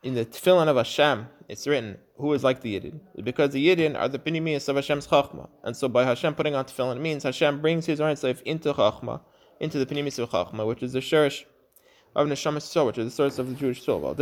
in 0.03 0.15
the 0.15 0.25
tefillin 0.25 0.69
of 0.69 0.77
Hashem, 0.77 1.27
it's 1.49 1.67
written, 1.67 1.99
who 2.19 2.33
is 2.33 2.45
like 2.45 2.61
the 2.61 2.79
Yidden? 2.79 3.01
Because 3.23 3.51
the 3.51 3.67
Yidden 3.67 3.99
are 3.99 4.09
the 4.09 4.19
pinimis 4.19 4.69
of 4.69 4.77
Hashem's 4.77 5.07
Chachma. 5.07 5.49
And 5.63 5.77
so 5.77 5.89
by 5.89 6.05
Hashem 6.05 6.35
putting 6.35 6.55
on 6.55 6.67
tefillin, 6.67 7.01
means 7.01 7.23
Hashem 7.23 7.61
brings 7.61 7.87
his 7.87 8.01
own 8.01 8.15
life 8.23 8.43
into 8.43 8.73
Chachma, 8.73 9.21
into 9.61 9.79
the 9.79 9.87
pinimis 9.87 10.19
of 10.19 10.31
Chachma, 10.31 10.67
which 10.67 10.83
is 10.83 10.93
the 10.93 11.01
Sherish 11.01 11.45
of 12.15 12.29
Neshama 12.29 12.63
soul, 12.63 12.87
which 12.87 12.99
is 12.99 13.07
the 13.07 13.11
source 13.11 13.39
of 13.39 13.49
the 13.49 13.55
Jewish 13.55 13.83
soul. 13.83 14.15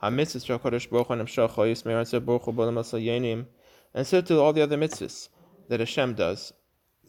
And 0.00 0.30
so 4.06 4.20
to 4.20 4.40
all 4.40 4.52
the 4.52 4.62
other 4.62 4.76
mitzvahs 4.76 5.28
that 5.68 5.80
Hashem 5.80 6.14
does 6.14 6.52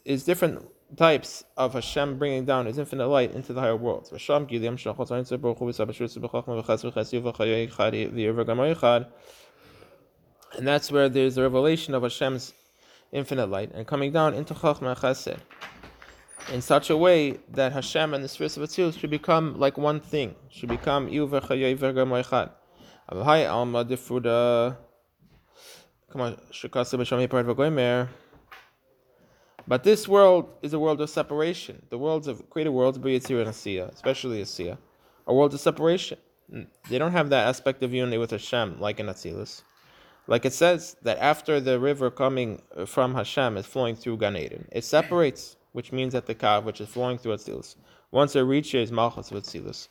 is 0.06 0.24
different 0.24 0.66
types 0.98 1.44
of 1.56 1.74
Hashem 1.74 2.18
bringing 2.18 2.46
down 2.46 2.66
His 2.66 2.80
infinite 2.80 3.08
light 3.08 3.32
into 3.34 3.54
the 3.54 3.62
higher 3.62 3.76
worlds. 3.76 4.12
And 4.12 4.20
that's 10.68 10.92
where 10.92 11.10
there's 11.10 11.38
a 11.38 11.44
revelation 11.44 11.94
of 11.94 12.02
Hashem's 12.02 12.54
infinite 13.12 13.48
light 13.48 13.72
and 13.74 13.86
coming 13.86 14.12
down 14.12 14.34
into 14.34 14.54
Chachma 14.54 14.98
Chesed 14.98 15.38
in 16.52 16.62
such 16.62 16.90
a 16.90 16.98
way 16.98 17.38
that 17.52 17.72
Hashem 17.72 18.14
and 18.14 18.24
the 18.24 18.28
spheres 18.28 18.58
of 18.58 18.64
Atzilus 18.64 18.98
should 18.98 19.12
become 19.12 19.60
like 19.60 19.78
one 19.78 20.00
thing, 20.00 20.36
should 20.50 20.70
become 20.70 21.08
Iu 23.12 23.18
v'chayoy 23.18 23.46
v'gamoichad. 23.46 23.48
Avhai 23.48 23.50
alma 23.50 23.86
difuda 23.86 24.78
but 29.68 29.84
this 29.84 30.08
world 30.08 30.50
is 30.64 30.74
a 30.74 30.80
world 30.80 31.00
of 31.00 31.10
separation. 31.12 31.86
The 31.92 31.98
worlds 32.00 32.28
of 32.28 32.50
created 32.50 32.72
worlds, 32.72 32.98
Yitzir 32.98 33.40
and 33.42 33.52
Asiya, 33.52 33.94
especially 33.94 34.42
Asiya, 34.42 34.80
are 35.28 35.36
worlds 35.36 35.54
of 35.54 35.62
separation. 35.62 36.18
Mm. 36.52 36.66
They 36.90 36.98
don't 36.98 37.12
have 37.12 37.30
that 37.30 37.48
aspect 37.48 37.84
of 37.84 37.94
unity 37.94 38.18
with 38.18 38.32
Hashem 38.32 38.80
like 38.80 39.00
in 39.00 39.06
Atzilus. 39.06 39.62
Like 40.26 40.46
it 40.46 40.54
says 40.54 40.96
that 41.04 41.20
after 41.20 41.60
the 41.60 41.80
river 41.80 42.10
coming 42.10 42.64
uh, 42.76 42.86
from 42.86 43.14
Hashem 43.14 43.58
is 43.58 43.68
flowing 43.68 43.96
through 43.96 44.18
Gan 44.18 44.36
Eden, 44.36 44.68
it 44.72 44.84
separates, 44.84 45.58
which 45.74 45.92
means 45.92 46.14
that 46.14 46.26
the 46.26 46.34
Kav, 46.34 46.64
which 46.64 46.82
is 46.82 46.90
flowing 46.90 47.20
through 47.20 47.36
Atzilus, 47.36 47.76
once 48.10 48.36
it 48.36 48.42
reaches 48.42 48.92
Malchus 48.92 49.30
of 49.30 49.44
Atzilus, 49.44 49.90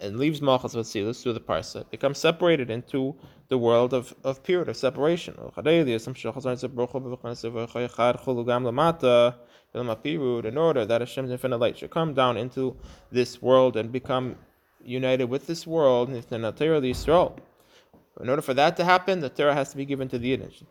and 0.00 0.18
leaves 0.18 0.40
Malchus 0.40 0.74
Vatzilus 0.74 1.22
through 1.22 1.32
the 1.34 1.40
Parsa, 1.40 1.80
it 1.80 1.90
becomes 1.90 2.18
separated 2.18 2.70
into 2.70 3.14
the 3.48 3.58
world 3.58 3.92
of, 3.92 4.14
of 4.24 4.42
period 4.42 4.68
of 4.68 4.76
separation. 4.76 5.34
In 5.34 5.42
order 10.56 10.84
that 10.86 11.00
Hashem's 11.00 11.30
infinite 11.30 11.58
light 11.58 11.78
should 11.78 11.90
come 11.90 12.14
down 12.14 12.36
into 12.36 12.76
this 13.10 13.42
world 13.42 13.76
and 13.76 13.92
become 13.92 14.36
united 14.82 15.24
with 15.24 15.46
this 15.46 15.66
world, 15.66 16.08
in 18.20 18.28
order 18.28 18.42
for 18.42 18.54
that 18.54 18.76
to 18.76 18.84
happen, 18.84 19.20
the 19.20 19.28
Torah 19.28 19.54
has 19.54 19.70
to 19.70 19.76
be 19.76 19.84
given 19.84 20.08
to 20.08 20.18
the 20.18 20.28
Yiddish. 20.28 20.62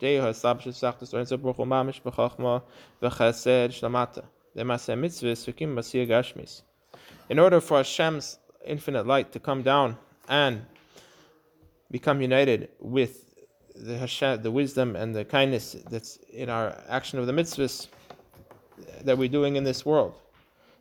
In 7.28 7.38
order 7.38 7.60
for 7.60 7.76
Hashem's 7.76 8.39
infinite 8.64 9.06
light 9.06 9.32
to 9.32 9.40
come 9.40 9.62
down 9.62 9.96
and 10.28 10.64
become 11.90 12.20
united 12.20 12.68
with 12.78 13.34
the 13.74 13.98
Hashem, 13.98 14.42
the 14.42 14.50
wisdom 14.50 14.96
and 14.96 15.14
the 15.14 15.24
kindness 15.24 15.76
that's 15.90 16.16
in 16.32 16.48
our 16.48 16.76
action 16.88 17.18
of 17.18 17.26
the 17.26 17.32
mitzvahs 17.32 17.88
that 19.02 19.16
we're 19.16 19.28
doing 19.28 19.56
in 19.56 19.64
this 19.64 19.84
world. 19.84 20.14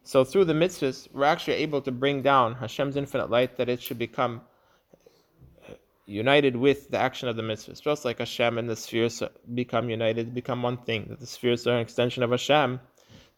So 0.03 0.23
through 0.23 0.45
the 0.45 0.53
mitzvahs, 0.53 1.07
we're 1.13 1.25
actually 1.25 1.55
able 1.55 1.81
to 1.81 1.91
bring 1.91 2.21
down 2.21 2.55
Hashem's 2.55 2.95
infinite 2.95 3.29
light 3.29 3.57
that 3.57 3.69
it 3.69 3.81
should 3.81 3.99
become 3.99 4.41
united 6.05 6.55
with 6.55 6.89
the 6.89 6.97
action 6.97 7.29
of 7.29 7.35
the 7.35 7.43
mitzvahs. 7.43 7.81
Just 7.81 8.05
like 8.05 8.19
Hashem 8.19 8.57
and 8.57 8.69
the 8.69 8.75
spheres 8.75 9.21
become 9.53 9.89
united, 9.89 10.33
become 10.33 10.63
one 10.63 10.77
thing, 10.77 11.05
that 11.09 11.19
the 11.19 11.27
spheres 11.27 11.67
are 11.67 11.75
an 11.75 11.81
extension 11.81 12.23
of 12.23 12.31
Hashem, 12.31 12.79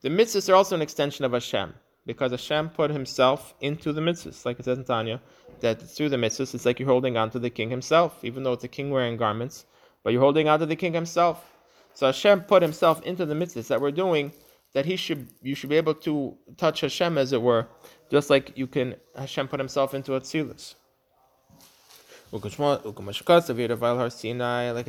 the 0.01 0.10
mitzvahs 0.10 0.49
are 0.49 0.56
also 0.56 0.75
an 0.75 0.82
extension 0.82 1.25
of 1.25 1.34
Hashem 1.34 1.73
because 2.06 2.32
Hashem 2.32 2.70
put 2.70 2.92
himself 2.92 3.54
into 3.62 3.94
the 3.94 4.02
mitzvahs, 4.02 4.46
like 4.46 4.60
it 4.60 4.66
says 4.66 4.78
in 4.78 4.86
Tanya, 4.86 5.22
that 5.60 5.82
through 5.82 6.10
the 6.10 6.18
mitzvahs 6.18 6.54
it's 6.56 6.66
like 6.66 6.80
you're 6.80 6.90
holding 6.90 7.18
on 7.18 7.30
to 7.32 7.40
the 7.40 7.50
king 7.50 7.70
himself, 7.70 8.24
even 8.24 8.44
though 8.44 8.54
it's 8.54 8.64
a 8.64 8.68
king 8.68 8.90
wearing 8.90 9.18
garments, 9.18 9.66
but 10.04 10.12
you're 10.12 10.22
holding 10.22 10.48
on 10.48 10.60
to 10.60 10.66
the 10.66 10.76
king 10.76 10.94
himself. 10.94 11.52
So 11.94 12.06
Hashem 12.08 12.42
put 12.42 12.62
himself 12.62 13.02
into 13.04 13.26
the 13.26 13.36
mitzvahs 13.36 13.68
that 13.68 13.82
we're 13.82 13.92
doing, 13.92 14.32
that 14.74 14.86
he 14.86 14.96
should 14.96 15.28
you 15.42 15.54
should 15.54 15.70
be 15.70 15.78
able 15.78 15.96
to 15.96 16.38
touch 16.58 16.82
Hashem 16.82 17.18
as 17.18 17.34
it 17.34 17.42
were, 17.42 17.68
just 18.10 18.30
like 18.30 18.58
you 18.58 18.68
can 18.68 18.96
Hashem 19.16 19.48
put 19.48 19.60
himself 19.60 19.94
into 19.94 20.14
Atzilus. 20.14 20.76
Like 22.34 22.46
it 22.46 22.54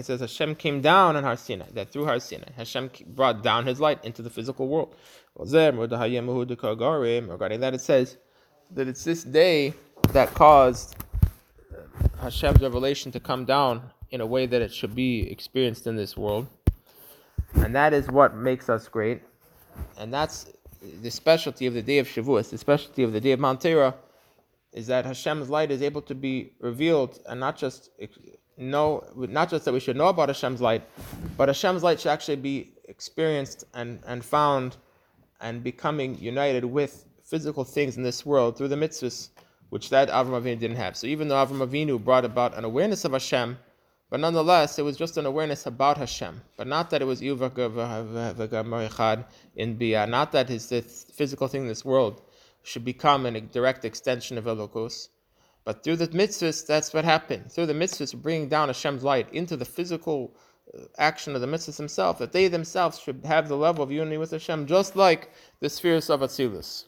says, 0.05 0.21
Hashem 0.21 0.55
came 0.55 0.81
down 0.81 1.17
on 1.17 1.25
Har 1.25 1.37
Sinai, 1.37 1.67
that 1.75 1.91
through 1.91 2.05
Har 2.05 2.21
Sinai, 2.21 2.53
Hashem 2.57 2.91
brought 3.09 3.43
down 3.43 3.67
his 3.67 3.81
light 3.81 4.05
into 4.05 4.23
the 4.23 4.31
physical 4.31 4.69
world. 4.69 4.95
Regarding 5.37 5.91
that, 7.61 7.75
it 7.75 7.81
says 7.81 8.17
that 8.71 8.87
it's 8.87 9.03
this 9.03 9.25
day 9.25 9.75
that 10.13 10.33
caused 10.35 10.95
Hashem's 12.21 12.61
revelation 12.61 13.11
to 13.11 13.19
come 13.19 13.45
down 13.45 13.91
in 14.13 14.21
a 14.21 14.27
way 14.27 14.47
that 14.47 14.63
it 14.63 14.73
should 14.73 14.95
be 14.95 15.29
experienced 15.29 15.89
in 15.89 15.97
this 15.97 16.17
world. 16.17 16.47
And 17.55 17.75
that 17.75 17.93
is 17.93 18.09
what 18.09 18.37
makes 18.37 18.69
us 18.69 18.87
great. 18.87 19.21
And 19.99 20.15
that's 20.15 20.53
the 21.01 21.11
specialty 21.11 21.67
of 21.67 21.75
the 21.75 21.83
day 21.83 21.99
of 21.99 22.07
Shavuos, 22.07 22.51
the 22.51 22.59
specialty 22.59 23.03
of 23.03 23.13
the 23.13 23.21
day 23.21 23.33
of 23.33 23.41
Matan 23.41 23.59
Torah 23.59 23.95
is 24.73 24.87
that 24.87 25.05
Hashem's 25.05 25.51
light 25.51 25.71
is 25.71 25.83
able 25.83 26.03
to 26.03 26.15
be 26.15 26.53
revealed, 26.61 27.21
and 27.29 27.39
not 27.39 27.57
just 27.57 27.91
know, 28.57 29.05
not 29.17 29.51
just 29.51 29.65
that 29.65 29.73
we 29.73 29.81
should 29.81 29.97
know 29.97 30.09
about 30.09 30.29
Hashem's 30.29 30.61
light, 30.61 30.83
but 31.37 31.49
Hashem's 31.49 31.83
light 31.83 32.01
should 32.01 32.11
actually 32.11 32.37
be 32.37 32.73
experienced 32.85 33.65
and, 33.75 34.01
and 34.07 34.25
found 34.25 34.77
and 35.41 35.63
becoming 35.63 36.19
united 36.19 36.65
with 36.65 37.05
physical 37.25 37.65
things 37.65 37.97
in 37.97 38.03
this 38.03 38.25
world 38.25 38.57
through 38.57 38.69
the 38.69 38.77
mitzvahs, 38.77 39.29
which 39.71 39.91
that 39.91 40.09
Avram 40.09 40.41
Avinu 40.41 40.59
didn't 40.59 40.77
have. 40.77 40.97
So 40.97 41.07
even 41.07 41.29
though 41.29 41.45
Avram 41.45 41.67
Avinu 41.67 42.03
brought 42.03 42.25
about 42.25 42.57
an 42.57 42.65
awareness 42.65 43.05
of 43.05 43.13
Hashem, 43.13 43.59
but 44.11 44.21
nonetheless, 44.21 44.79
it 44.79 44.83
was 44.83 44.97
just 44.97 45.17
an 45.17 45.25
awareness 45.25 45.65
about 45.67 45.97
Hashem, 45.97 46.43
but 46.59 46.67
not 46.67 46.91
that 46.91 47.01
it 47.01 47.07
was 47.07 47.23
in 47.23 47.39
Bia, 49.77 50.07
not 50.07 50.33
that 50.33 50.51
it's 50.51 50.67
the 50.67 50.83
physical 50.83 51.49
thing 51.49 51.63
in 51.63 51.69
this 51.69 51.85
world 51.85 52.21
should 52.63 52.85
become 52.85 53.27
a 53.27 53.41
direct 53.41 53.85
extension 53.85 54.39
of 54.39 54.45
Elokus. 54.45 55.09
But 55.65 55.85
through 55.85 55.97
the 55.97 56.09
mitzvahs, 56.09 56.67
that's 56.67 56.93
what 56.93 57.05
happened. 57.05 57.53
Through 57.53 57.67
the 57.67 57.75
mitzvahs, 57.75 58.21
bringing 58.21 58.49
down 58.49 58.69
Hashem's 58.69 59.05
light 59.05 59.33
into 59.33 59.57
the 59.57 59.65
physical 59.65 60.35
uh, 60.77 60.83
action 60.99 61.35
of 61.35 61.41
the 61.41 61.47
mitzvahs 61.47 61.77
themselves, 61.77 62.19
that 62.19 62.33
they 62.33 62.49
themselves 62.49 62.99
should 62.99 63.25
have 63.25 63.49
the 63.49 63.57
level 63.57 63.85
of 63.85 63.93
unity 63.93 64.17
with 64.17 64.33
Hashem, 64.33 64.67
just 64.67 64.97
like 64.97 65.31
the 65.61 65.71
spheres 65.71 66.11
of 66.11 66.21
Atzilus. 66.21 66.87